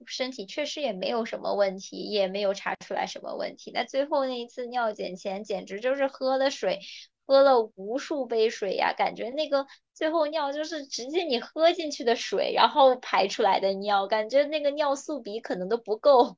[0.06, 3.72] 身体确实也没有什么问题，也没有查出来什么问题。
[3.74, 6.80] 那最后那一次尿检前，简直就是喝了水，
[7.26, 16.38] 喝了无数杯水呀，感觉那个最后尿就是直接你喝进去的水，然后排出来的尿，感觉那个尿素比可能都不够。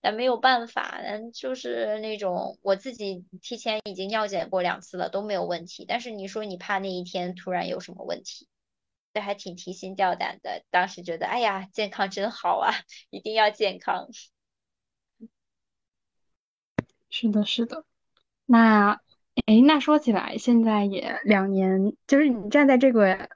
[0.00, 5.84] 但没有办法，嗯，就是那种我自己提前已经尿检过两次了，都没有问题。
[5.86, 8.46] 但是你说你怕那一天突然有什么问题，
[9.12, 10.62] 这还挺提心吊胆的。
[10.70, 12.72] 当时觉得，哎呀，健康真好啊，
[13.10, 14.08] 一定要健康。
[17.10, 17.84] 是的，是的。
[18.46, 19.00] 那，
[19.46, 23.30] 哎，那说起来，现在也两年，就是你站在这个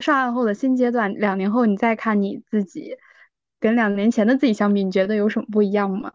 [0.00, 2.96] 上岸后的新阶段，两年后你再看你自己，
[3.60, 6.14] 跟两年前的自己相比，你觉得有什么不一样吗？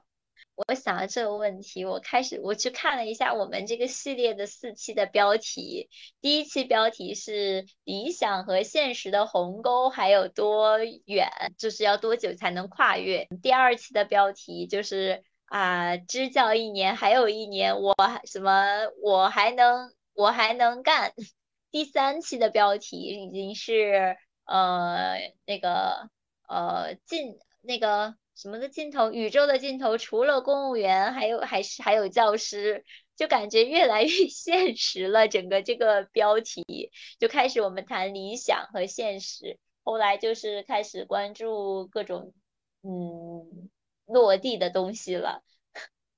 [0.55, 5.89] 我想了这个问题，我开始我去看了一下我们这个系列的四期的标题。
[6.21, 11.27] 第一期标题是理想和现实的鸿沟还有多远，
[11.57, 13.27] 就是要多久才能跨越。
[13.43, 18.63] 第二期的标题就是啊，支教一年还有一年，我什么
[19.03, 21.11] 我还能我还能干。
[21.69, 26.09] 第三期的标题已经是呃那个
[26.47, 28.15] 呃尽那个。
[28.37, 29.11] 什么的尽头？
[29.11, 32.83] 宇宙的尽头，除了公务员，还有还是还有教师，
[33.15, 35.29] 就感觉越来越 现实了。
[35.29, 42.33] 整个这个标题就开始我们谈理想和现实，后来就是开始关注各种
[42.81, 43.69] 嗯
[44.05, 45.41] 落地的东西了。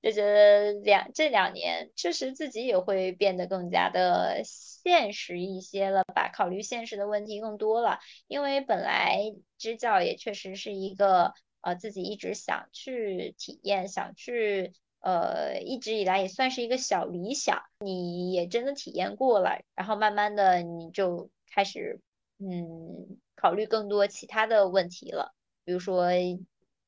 [0.09, 7.99] 就觉得两这两年确实自己也会变得更加的现实一些了吧，考虑现实的问题更多了。
[8.27, 9.21] 因为本来
[9.57, 11.33] 支教也确实是一个。
[11.61, 17.63] 呃，自己一直想去体验，想去，呃，一直以来也算是一个小理想。
[17.79, 21.99] 你也真的体验过了，然后慢慢的你就开始，
[22.37, 25.33] 嗯，考虑更多其他的问题了，
[25.65, 26.05] 比如说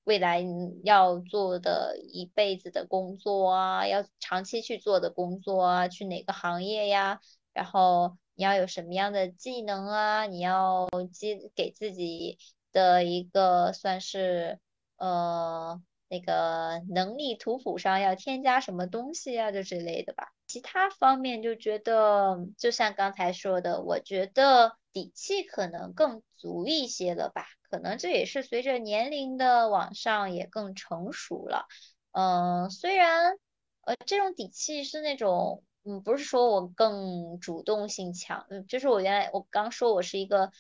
[0.10, 0.44] 未来
[0.84, 7.22] 要做的一辈子的工作啊，要长期去做的工作啊，去哪个行业呀？
[7.54, 10.26] 然后你要有什么样的技能啊？
[10.26, 12.40] 你要积给自己
[12.72, 14.60] 的一个算是。
[15.02, 20.34] 呃，那个能力图谱上要添加什么东西啊，就这类的吧。
[20.46, 27.46] 其他方面就觉得，就像刚才说的，我觉得底气可能更足一些了吧。
[27.70, 31.68] 可能这也是随着年龄的往上也更成熟了。
[32.12, 33.38] 嗯，虽然
[33.82, 40.52] 呃这种底气是那种，嗯，不是说我更主动性强，嗯，就是我原来我刚说我是一个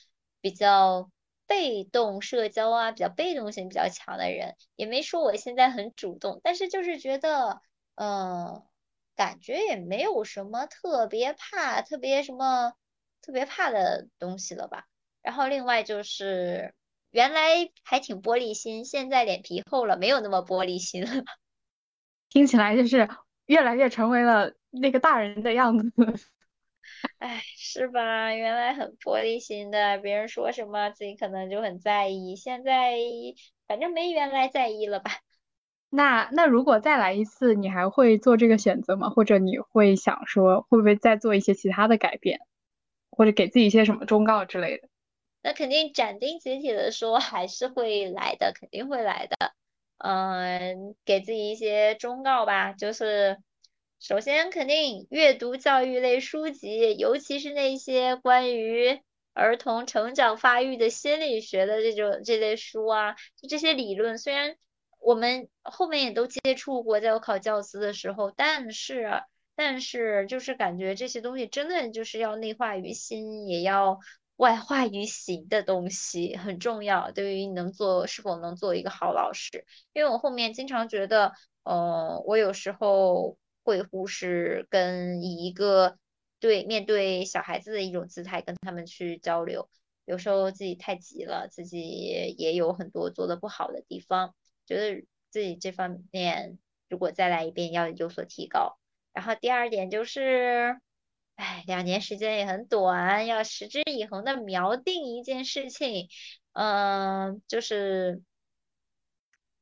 [0.42, 1.10] 比较。
[1.50, 7.60] 被动社交啊，比较被动性比较强的人，也没说我现在很主动，但是就是觉得，
[7.96, 8.62] 嗯，
[9.16, 12.74] 感觉也没有什么特别怕、特别什么
[13.24, 14.86] 特别怕的东西了吧。
[15.24, 16.76] 然后另外就是，
[17.12, 21.10] 原来还挺玻璃心，现在脸皮厚了，没有那么玻璃心了。
[22.30, 23.10] 听起来就是
[23.48, 25.92] 越来越成为了那个大人的样子。
[27.20, 28.34] 哎，是吧？
[28.34, 32.98] 原来很玻璃心的，别人说什么自己可能就很在意，现在
[33.68, 35.12] 反正没原来在意了吧？
[35.90, 39.10] 那那如果再来一次，你还会做这个选择吗？
[39.10, 42.40] 或者你会想说，会不会再做一些其他的改变，
[43.10, 44.88] 或者给自己一些什么忠告之类的？
[45.42, 49.54] 那肯定斩钉截铁的说，还是会来的，肯定会来的。
[49.98, 53.38] 嗯，给自己一些忠告吧，就是。
[54.02, 59.02] 首先，肯定阅读教育类书籍，尤其是那些关于
[59.34, 64.56] 儿童成长发育的心理学的这种这类书啊，就这些理论，虽然
[65.02, 69.22] 我们后面也都接触过，在我考教资的时候，但是
[69.54, 74.00] 但是就是感觉这些东西真的就是要内化于心，也要
[74.40, 79.64] 外化于形的东西，很重要，对于你能做是否能做一个好老师。
[79.94, 81.32] 因为我后面经常觉得，
[81.64, 83.38] 呃，我有时候。
[83.62, 86.00] 会忽视跟以一个
[86.40, 89.70] 对面对小孩子的一种姿态跟他们去交流，
[90.06, 91.80] 有时候自己太急了，自己
[92.40, 94.34] 也有很多做的不好的地方，
[94.66, 98.80] 觉得自己这方面如果再来一遍要有所提高。
[99.14, 100.80] 然后第二点就是，
[101.40, 106.10] 哎，两年时间也很短，要持之以恒的锚定一件事情，
[106.54, 108.22] 嗯，就是。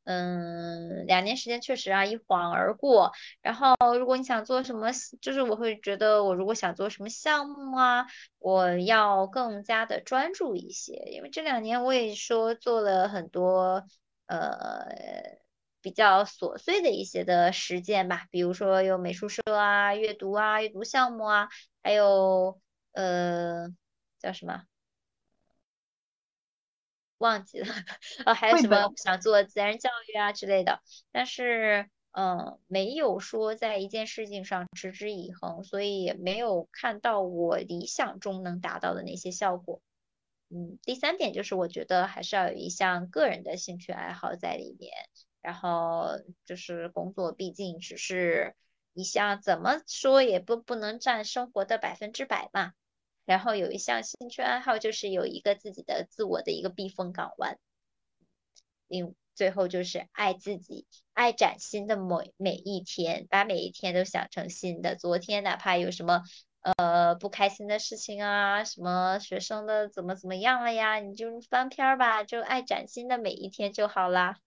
[0.10, 3.12] 嗯，两年时间确实啊，一晃而过。
[3.42, 4.90] 然后，如果你想做什么，
[5.22, 8.06] 就是我会觉得，我如果想做什么项目啊，
[8.40, 10.94] 我要更加的专注一些。
[11.12, 13.86] 因为这两年我也说做了很多
[14.28, 14.86] 呃
[15.82, 21.50] 比较琐碎的一些的实践吧，比如说有美术社啊、阅读啊、阅读项目啊，
[21.88, 22.60] 还有
[22.92, 23.70] 呃
[24.20, 24.66] 叫什么？
[27.18, 27.74] 忘记了，
[28.26, 30.82] 啊，还有什么想做自然教育啊之类的，
[31.14, 39.82] 但是，嗯，没有说在一件事情上持之以恒，所以也没有看到我理想中能达到的那些效果。
[40.50, 44.92] 嗯，第三点就是我觉得还是要有一项个人的兴趣爱好在里面，
[45.42, 48.58] 然后就是工作毕竟只是
[48.98, 52.74] 一项怎么说也不不能占生活的百分之百嘛。
[53.26, 57.60] 然后有一项兴趣爱好就是有一个自己的自我的一个避风港湾。
[58.88, 64.96] 另最后就是爱自己，爱崭新的每每一天，把每一天都想成新的。
[64.96, 66.24] 昨天哪怕有什么
[66.62, 74.40] 呃不开心的事情啊，什么学生的怎么怎么样了呀，你就翻篇儿吧，就爱崭新的每一天就好啦。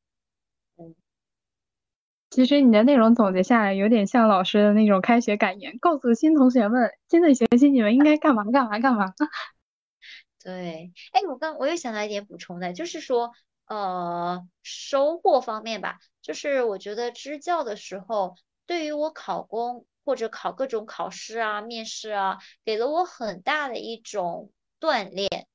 [2.30, 9.12] 其实你的内容总结下来，有点像老师的那种开学感言，告诉新同学们，新的学期你们应该干嘛干嘛干嘛。
[10.42, 13.32] 对，哎，我刚我又想到一点补充的，就是说，
[13.66, 24.50] 呃，收获方面吧，就是我觉得支教的时候，对于我考公或者考各种考试啊、面试啊，给了我很大的一种
[24.80, 25.48] 锻炼。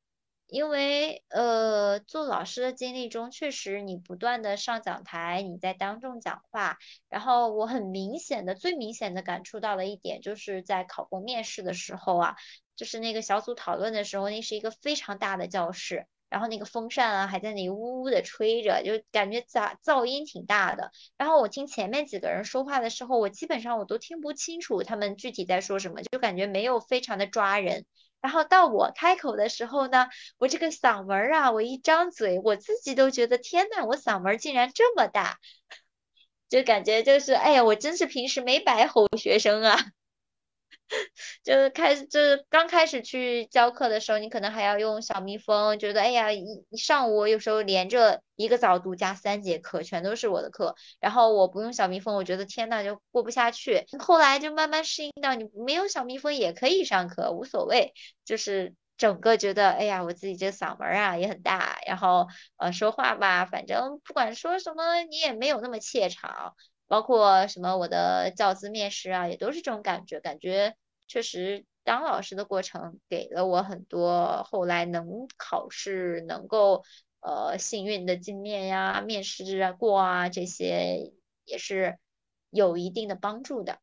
[0.56, 6.78] 因为呃，做老师的经历中，确实你不断的上讲台，你在当众讲话，
[7.10, 12.36] 然后我很明显的、最明显的感触到了一点，就是在考公面试的时候啊，
[12.78, 20.89] 就是那个小组讨论的时候，那是一个非常大的教室，然后那个风扇啊还在那里呜呜的吹着，就感觉噪噪音挺大的。
[21.18, 27.86] 然后我听前面几个人说话的时候，我基本上我都听不清楚他们具体在说什么，就感觉没有非常的抓人。
[28.26, 30.07] 然后到我开口的时候呢，
[30.39, 35.38] 我这个嗓门啊，我一张嘴，我自己都觉得天呐，我嗓门竟然这么大，
[36.49, 39.78] 就感觉就是，哎呀，我真是平时没白吼学生啊。
[41.44, 53.86] 就是开始，就是刚开始去教课的时候，你可能还要用小蜜蜂，觉得哎呀，一一上午有时候连着一个早读加三节课，全都是我的课，然后我不用小蜜蜂，我觉得天呐，就过不下去。
[54.00, 62.28] 后来就慢慢适应到你没有小蜜蜂也可以上课，无所谓，就是整个觉得哎呀，我自己这嗓门啊也很大，然后
[62.58, 66.56] 呃说话吧，反正不管说什么你也没有那么怯场。
[66.88, 70.76] 包括什么我的教资面试啊，也都是这种感觉，感觉
[71.08, 76.84] 确实当老师的过程给了我很多，后来能考试能够
[77.22, 81.12] 呃幸运的进面呀，面试啊过啊这些
[81.44, 81.98] 也是
[82.50, 83.80] 有一定的帮助的。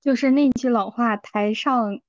[0.00, 2.00] 就是那句老话，台上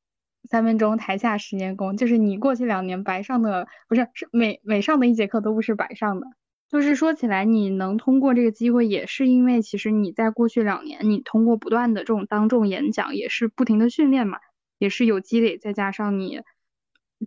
[0.49, 6.27] 三分钟，台下十年功，就是你过去两年白上的不是是每每上的一节课都不是白上的。
[6.73, 14.39] 就是说起来，你能通过这个机会，也是因为其实你在过去两年，你通过不断的这种当众演讲，也是不停的训练嘛，
[14.79, 16.41] 也是有积累，再加上你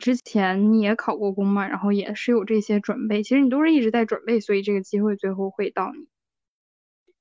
[0.01, 6.09] 之前你也考过公嘛，然后也是有这些准备，其实你都是一直在准备，所以这个机会最后会到你。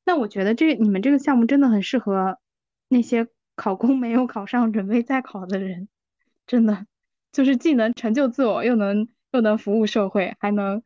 [0.03, 2.39] 那我觉得这你们这个项目真的很适合
[2.89, 5.87] 那些考公没有考上，准备再考的人，
[6.47, 6.87] 真的
[7.31, 10.81] 就是既能成就自我，又能又能服务社会，还能。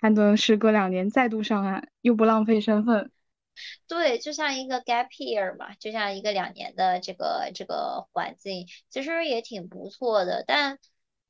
[0.00, 3.10] 还能时隔两年再度上岸，又不浪费身份。
[3.88, 10.44] 对，就像一个 gap year 嘛，就像一个两年的这个这个环境，其实也挺不错的。
[10.46, 10.78] 但，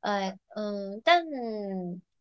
[0.00, 1.24] 呃，嗯，但，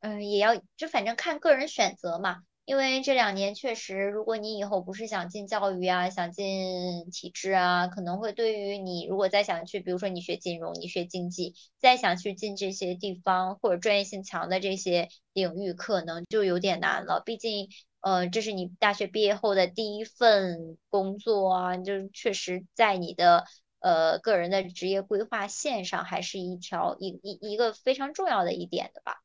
[0.01, 2.43] 嗯，也要就反正看个人选择嘛。
[2.65, 17.21] 因为这两年确实，如果你以后不是想进教育啊，想进体制啊，可能会对于你如果再想去，比如说你学金融，你学经济，再想去进这些地方或者专业性强的这些领域，可能就有点难了。
[17.23, 17.69] 毕竟，
[18.01, 23.45] 呃，这是你大学毕业后的第一份工作啊，就是确实在你的
[23.79, 29.21] 呃个人的职业规划线上，还是一条一一一个非常重要的一点的吧。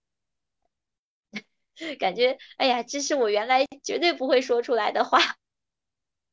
[1.99, 5.19] 感觉，哎呀，这是我原来绝对不会说出来的话。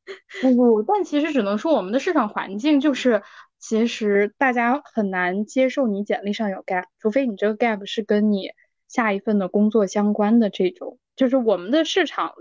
[0.41, 3.23] 不不，但其实只能说我们的市场环境就是，
[3.59, 8.51] 其实大家很难接受你简历上有 gap，除非你这个 gap 是跟你
[8.88, 10.97] 下一份的工作相关的这种。
[11.15, 12.35] 就是我们的市场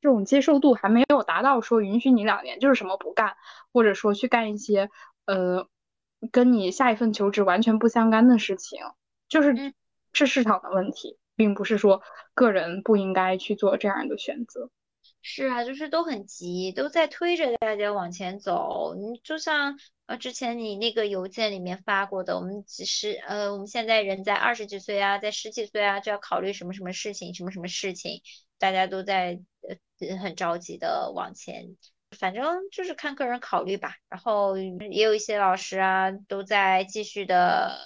[0.00, 3.36] 这种接受度还没有达到说允许你两年就是什么不干，
[3.72, 4.90] 或者说去干一些
[5.26, 5.68] 呃
[6.32, 8.80] 跟你下一份求职完全不相干的事情，
[9.28, 9.74] 就是
[10.12, 11.16] 是市场的问题。
[11.36, 12.02] 并不是说
[12.34, 14.70] 个人不应该去做这样的选择，
[15.22, 18.94] 是啊，就是都很急，都在推着大家往前走。
[18.94, 28.20] 你就像呃之前你那个邮件里面发过的，我们其实呃我们现在人在二十几岁啊，在十几岁啊就要考虑什么什么事情，什么什么事情，
[28.58, 29.40] 大家都在
[30.00, 31.76] 呃很着急的往前。
[32.18, 33.96] 反正就是看个人考虑吧。
[34.08, 37.76] 然后也有一些老师啊都在继续的。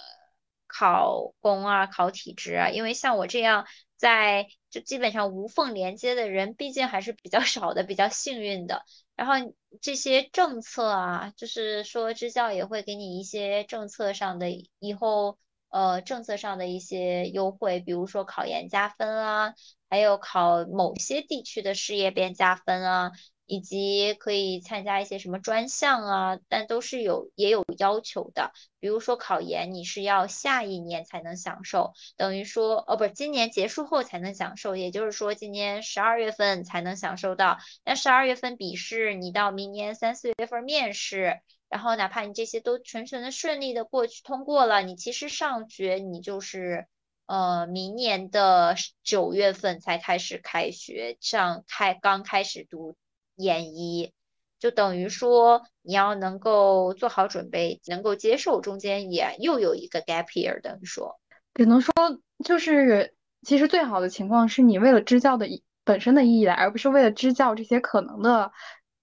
[0.69, 3.65] 考公啊，考体制啊，因为像我这样
[3.97, 8.85] 在就基本上无缝连接的人，毕竟还是比较 少的，比较幸运的。
[9.15, 9.33] 然后
[9.81, 14.49] 这些政策啊，就是说支教也会给你一些政策上的
[14.79, 15.37] 以后
[15.69, 19.53] 呃政策上的一些优惠，比如说考研加分啊，
[19.89, 23.11] 还有考某些地区的事业编加分啊，
[23.49, 28.51] 以及可以参加一些什么专项啊，但都是有也有要求的。
[28.79, 37.57] 比如说考研，你是要下一年才能享受，等于说哦，不是今年结束后才能享受，也就是说今年十二月份才能享受到。
[37.83, 46.85] 那十二月份笔试，你到明年三四月份面试，然后哪怕你这些都纯纯的顺利的过去通过了，你其实上学你就是
[47.25, 52.95] 呃明年的九月份才开始开学，上开刚开始读。
[53.39, 54.11] 演一，
[54.59, 61.19] 就等于说你要能够做好准备，能够接受中间也又有一个 gap year，等于说，
[61.53, 61.93] 只能说
[62.43, 65.47] 就是其实最好的情况是你为了支教的
[65.85, 68.51] 本身的意义来，而不是为了支教这些可能的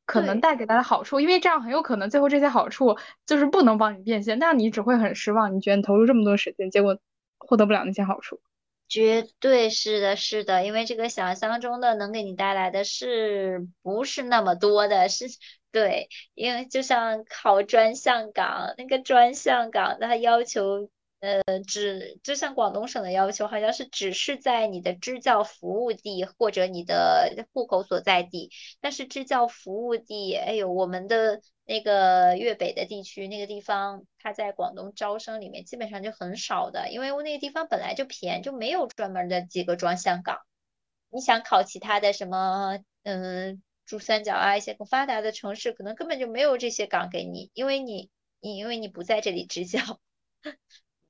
[0.04, 6.98] 可能带给他的好处，因为这样很有可能最后这些好处就是不能帮你变现，那样你只会很失望，你觉得你投入这么多时间，结果
[7.38, 8.40] 获得不了那些好处。
[8.88, 15.08] 绝对是的，是的，因为这个想象中的能给你带来的是不是那么多的？
[15.08, 15.26] 是，
[15.72, 20.90] 对，因为就像考专项岗，那个专项岗它要求。
[21.18, 28.50] 呃，只就像广东省的要求，好像是只是在你的支教服务地或者你的户口所在地。
[28.82, 40.38] 但是支教服务地，哎呦，我们的那个粤北的地区那个地方，它在广东招生里面基本上就很少的，因为那个地方本来就偏，就没有专门的几个专项岗。
[41.10, 48.10] 你想考其他的什么，嗯，珠三角啊一些更发达的城市，可能根本就没有这些岗给你，因为你
[48.40, 49.80] 你因为你不在这里支教。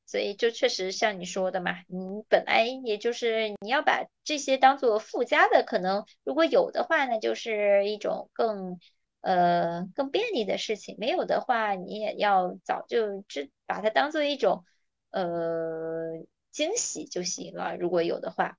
[0.07, 8.79] 所以就确实像你说的嘛，你本来也就是你要把这些当做附加的，可能如果有的话呢，就是一种更
[9.21, 14.65] 呃更便利的事情；没有的话，你也要早就知把它当做一种
[15.11, 17.77] 呃惊喜就行了。
[17.77, 18.57] 如果有的话，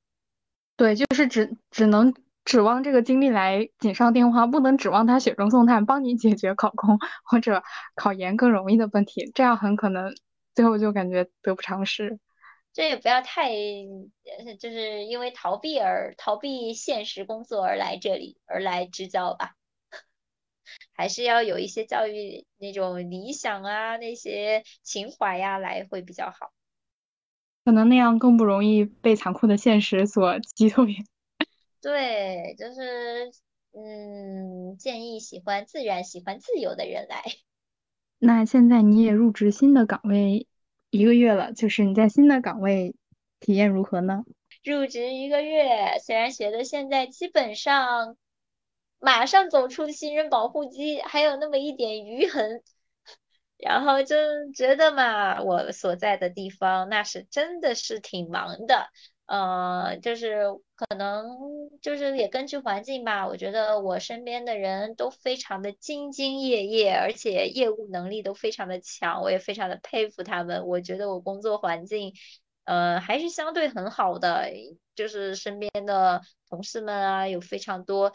[0.75, 2.13] 对，就是只只能
[2.45, 7.63] 指望这个经历来锦上添花，不能指望他雪中送炭，帮你解决考公或者
[7.95, 10.13] 考研更容易的问题，这样很可能。
[10.55, 12.17] 最后就感觉得不偿失，
[12.73, 13.51] 这也不要太，
[14.59, 19.53] 就是因为逃避而逃避现实工作而来这里而来支教吧，
[20.93, 26.51] 还是要有一些教育那种理想啊，那些情怀呀来会比较好，
[27.65, 30.97] 可能那样更不容易被残酷的现实所 击退。
[31.82, 33.32] 对，就是
[33.74, 37.24] 嗯，建议喜欢自然、喜欢自由的人来。
[38.20, 40.47] 那现在你也入职新的岗位
[40.89, 42.95] 一个月了，就是你在新的岗位
[43.39, 44.26] 体验如何呢？
[44.63, 48.18] 入职一个月，虽然学的现在基本上
[48.99, 52.63] 马上走出新人保护机，还有那么一点余痕，
[53.57, 54.15] 然后就
[54.55, 58.87] 觉得嘛，我所在的地方那是真的是挺忙的。
[59.25, 60.45] 呃，就是
[60.75, 61.27] 可能
[61.81, 70.65] 就是也根据环境吧，我觉得我身边的人都非常的兢兢业业，而且业务能力都非常的强，我也非常的佩服他们。
[70.65, 72.13] 我觉得我工作环境，
[72.68, 74.45] 呃，还是相对很好的，
[74.93, 78.13] 就是身边的同事们啊，有非常多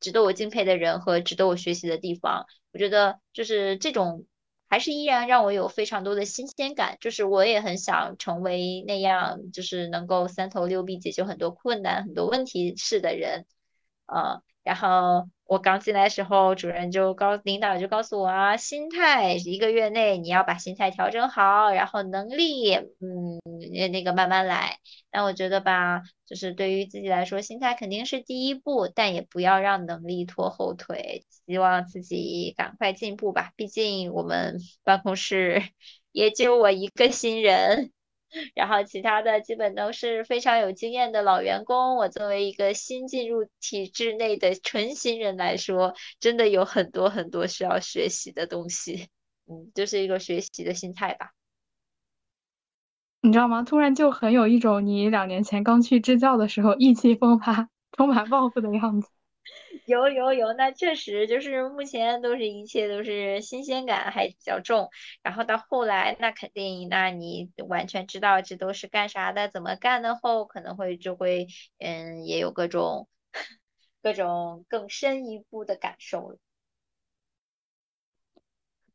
[0.00, 2.44] 值得我敬佩的人和值得我学习的地方。
[2.72, 4.26] 我觉得就是这种。
[4.70, 13.46] 还是依然让我有非常多的新鲜感，就是我也很想成为那样，就是能够三头六臂解决很多困难、很多问题事的人，
[14.04, 15.28] 呃，然后。
[15.48, 23.40] 我刚进来的时候，主任就告领导就告诉我啊，心态一个月内你要把心态调整好，然后能力，嗯，
[23.90, 24.76] 那个慢慢来。
[25.10, 31.24] 那我觉得吧，就是对于自己来说，心态肯定是第一步，但也不要让能力拖后腿。
[31.46, 35.62] 希望自己赶快进步吧，毕竟我们办公室
[36.12, 37.90] 也就我一个新人。
[38.54, 41.96] 然后其他的基本都是非常有经验的老员工。
[41.96, 49.08] 我作为一个新进入体制内的纯新人来说，真的有很多很多需要学习的东西。
[49.46, 51.30] 嗯，就是一个学习的心态吧。
[53.20, 53.62] 你知道吗？
[53.62, 59.08] 突然就很有一种你两年前刚去支教的时候意气风发、充满抱负的样子。
[59.86, 64.90] 有有有，那确实就是目前都是一切都是新鲜感还比较重，
[65.22, 71.46] 然后到后来那肯定，那你完全知道这都是干啥的，怎么干的后，可能会就会
[71.78, 73.08] 嗯也有各种
[74.02, 76.38] 各种更深一步的感受了。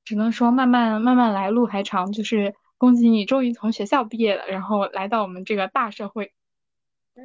[0.05, 2.11] 只能说慢慢慢慢来，路还长。
[2.11, 6.33] 就是恭喜你终于从学校毕业了，然后来到我们这个大社会，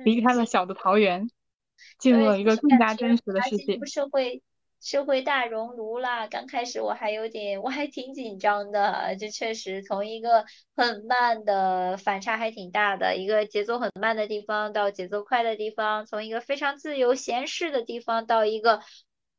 [0.05, 1.29] 离开了小的桃园。
[1.99, 3.79] 进入了一个更加真实的世界。
[3.87, 4.43] 社会
[4.81, 9.17] 社会大熔炉啦，刚开始我还有点，我还挺紧张的。
[9.17, 10.45] 就确实从一个
[10.77, 18.81] 很慢的反差还挺大的，一个节奏很慢的地方到节奏快的地方，从一个非常自由闲适的地方到一个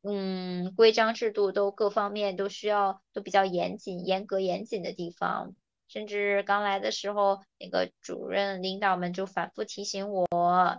[0.02, 5.54] 嗯，规章制度都各方面都需要都比较严谨、严格、严谨的地方。
[5.92, 10.26] 甚至刚来的时候，那个主任领导们就反复提醒我，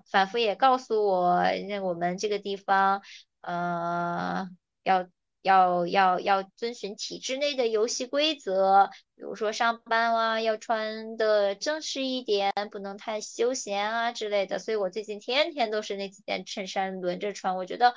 [0.09, 3.01] 反复也告诉我，那我们这个地方，
[3.41, 4.47] 呃，
[4.83, 5.05] 要
[5.41, 14.59] 要要要遵循体制内的游戏规则，比如说上班啊要穿的正式一点，不能太休闲啊之类的。
[14.59, 17.93] 所以我最近天天都是那几件衬衫轮着穿，我觉得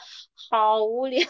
[0.50, 1.22] 好无聊。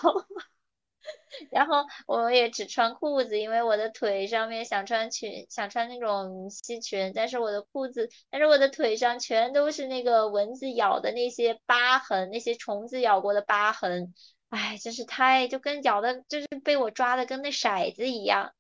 [1.51, 14.15] 然后我也只穿裤子，因为我的腿上面想穿裙，想穿那种西裙，但是我的裤子，但是我的腿上全都是那个蚊子咬的那些疤痕，那些虫子咬过的疤痕，
[14.49, 18.55] 哎，真是太就跟咬的，就是被我抓的跟那骰子一样，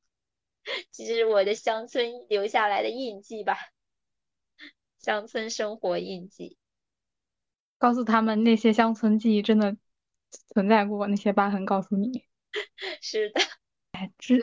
[0.93, 3.57] 这是我的乡村留下来的印记吧，
[4.99, 6.59] 乡村生活印记。
[7.79, 9.77] 告诉他们那些乡村记忆真的
[10.53, 12.25] 存在过，那些疤痕告诉你。
[13.01, 13.41] 是的，
[13.93, 14.37] 哎，这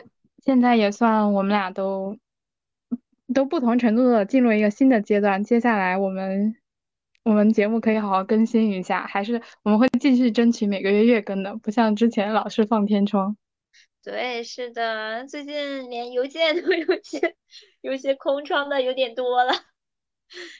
[0.44, 2.16] 现在也算我们俩都
[3.32, 5.42] 都不同程度的进入一个新的阶段。
[5.42, 6.56] 接下来我们
[7.24, 13.36] 我们节目可以好好更新一下，还是我们会继续争取每个月月更的，不像之前老是放天窗。
[14.02, 17.36] 对，是的，最近连邮件都有些
[17.80, 19.52] 有些空窗的有点多了。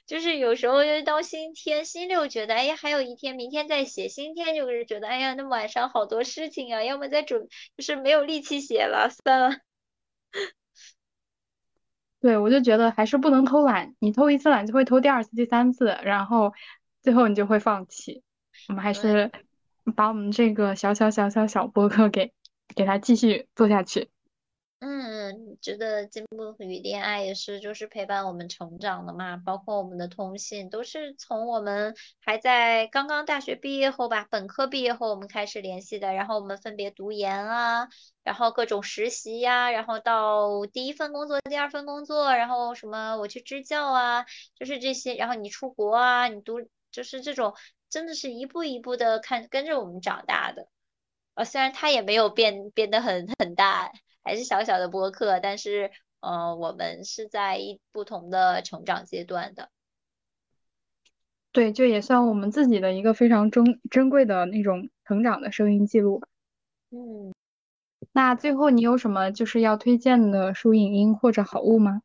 [0.07, 9.57] 就是有时候就到星期天，星期六觉得哎呀还有一天，明天再写；星期天就是觉得哎呀那晚上好多事情啊，要么再准就是没有力气写了，算了。
[12.21, 16.53] 对，我就觉得还是不能偷懒，你偷一次懒就会偷第二次、第三次，然后
[17.03, 18.23] 最后你就会放弃。
[18.69, 19.33] 我们还是
[19.97, 22.33] 把我们这个小小小小小播客给
[22.77, 24.12] 给它继续做下去。
[24.85, 29.37] 嗯，觉得进步与恋爱也是，就是陪伴我们成长的嘛。
[29.37, 36.13] 包括我们的通信，都是从我们还在刚刚大学毕业后吧，本科毕业后我们开始联系的。
[36.15, 37.87] 然后我们分别读研啊，
[38.25, 44.27] 然后各种实习呀，然后到第一份工作、第二份工作，然后什么我去支教啊，
[44.57, 45.15] 就是这些。
[45.15, 46.61] 然后你出国啊，你读，
[46.91, 47.55] 就是这种，
[47.89, 50.67] 真的是一步一步的看跟着我们长大的。
[51.35, 53.93] 呃，虽然他也没有变变得很很大。
[54.23, 59.71] 还是小小的播客，但是，呃，我们是在一不同的成长阶段的。
[61.51, 66.23] 对，就也算我们自己的一个非常珍珍贵的那种成长的声音记录。
[66.91, 67.35] 嗯，
[68.13, 72.01] 那最后你有什么就是要推荐的书影音或者好物吗？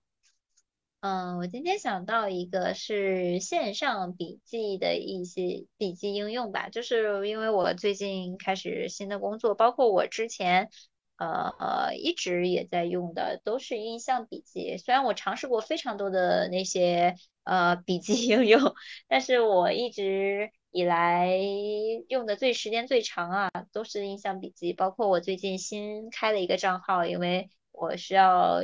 [1.00, 10.70] 嗯，我今天想到一个是线上笔记的一些笔记应用吧，就是因为我最近开始新的工作，包括我之前。
[11.18, 14.78] 呃呃，一直也在用的都是印象笔记。
[14.78, 18.76] 虽然我尝试过非常多的那些呃笔记应用，
[19.08, 21.36] 但是我一直以来
[22.08, 24.74] 用的最时间最长啊，都是印象笔记。
[24.74, 28.62] 包括我最近新开了一个账号，因为我需要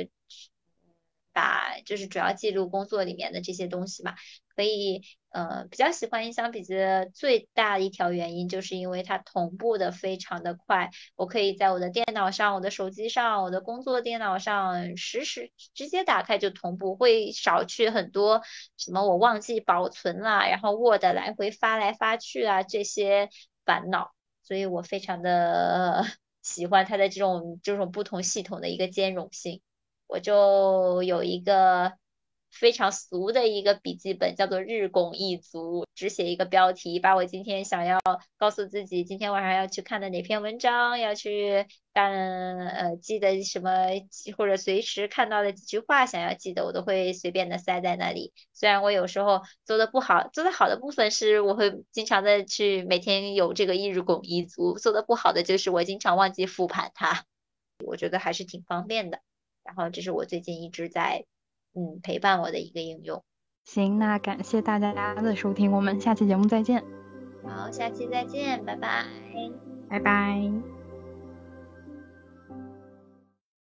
[1.34, 4.14] 把就是主要记录工作里面的这些东西嘛。
[4.56, 10.90] 可以，呃，比较喜欢印象笔记的最大一条原因，就是因为它同步的非常的快。
[11.16, 18.42] 我可以在我的电脑上、我的手机上、我的工作电脑上实时直接打开就同步，会少去很多
[18.76, 23.28] 什么我忘记保存了，然后 Word 来回发来发去啊这些
[23.64, 24.12] 烦恼。
[24.44, 26.04] 所以我非常的
[26.42, 29.60] 喜欢它的这种这种不同系统的一个兼容性。
[30.06, 31.92] 我就有一个。
[32.56, 37.98] 非常俗的一个笔记本，叫做日拱一卒，只写一个标题，把我今天想要
[38.38, 42.12] 告诉自己今天晚上要去看的哪篇文章，要去干
[42.68, 43.70] 呃记得什么，
[44.38, 48.32] 或者随时看到的几句话想要记得，我都会随便的塞在那里。
[48.52, 57.24] 虽然我有时候做的不好，做的好的部分是我会经常的去每天有这个一日拱一卒，做的不好的就是我经常忘记复盘它。
[57.84, 59.18] 我觉得还是挺方便的。
[59.64, 61.24] 然后这是我最近一直在。
[61.76, 63.24] 嗯，陪伴我的一个应用。
[63.64, 66.84] 行，那感谢大家的收听，我们下期节目再见。
[67.42, 69.04] 好，下期再见，拜拜，
[69.88, 70.73] 拜拜。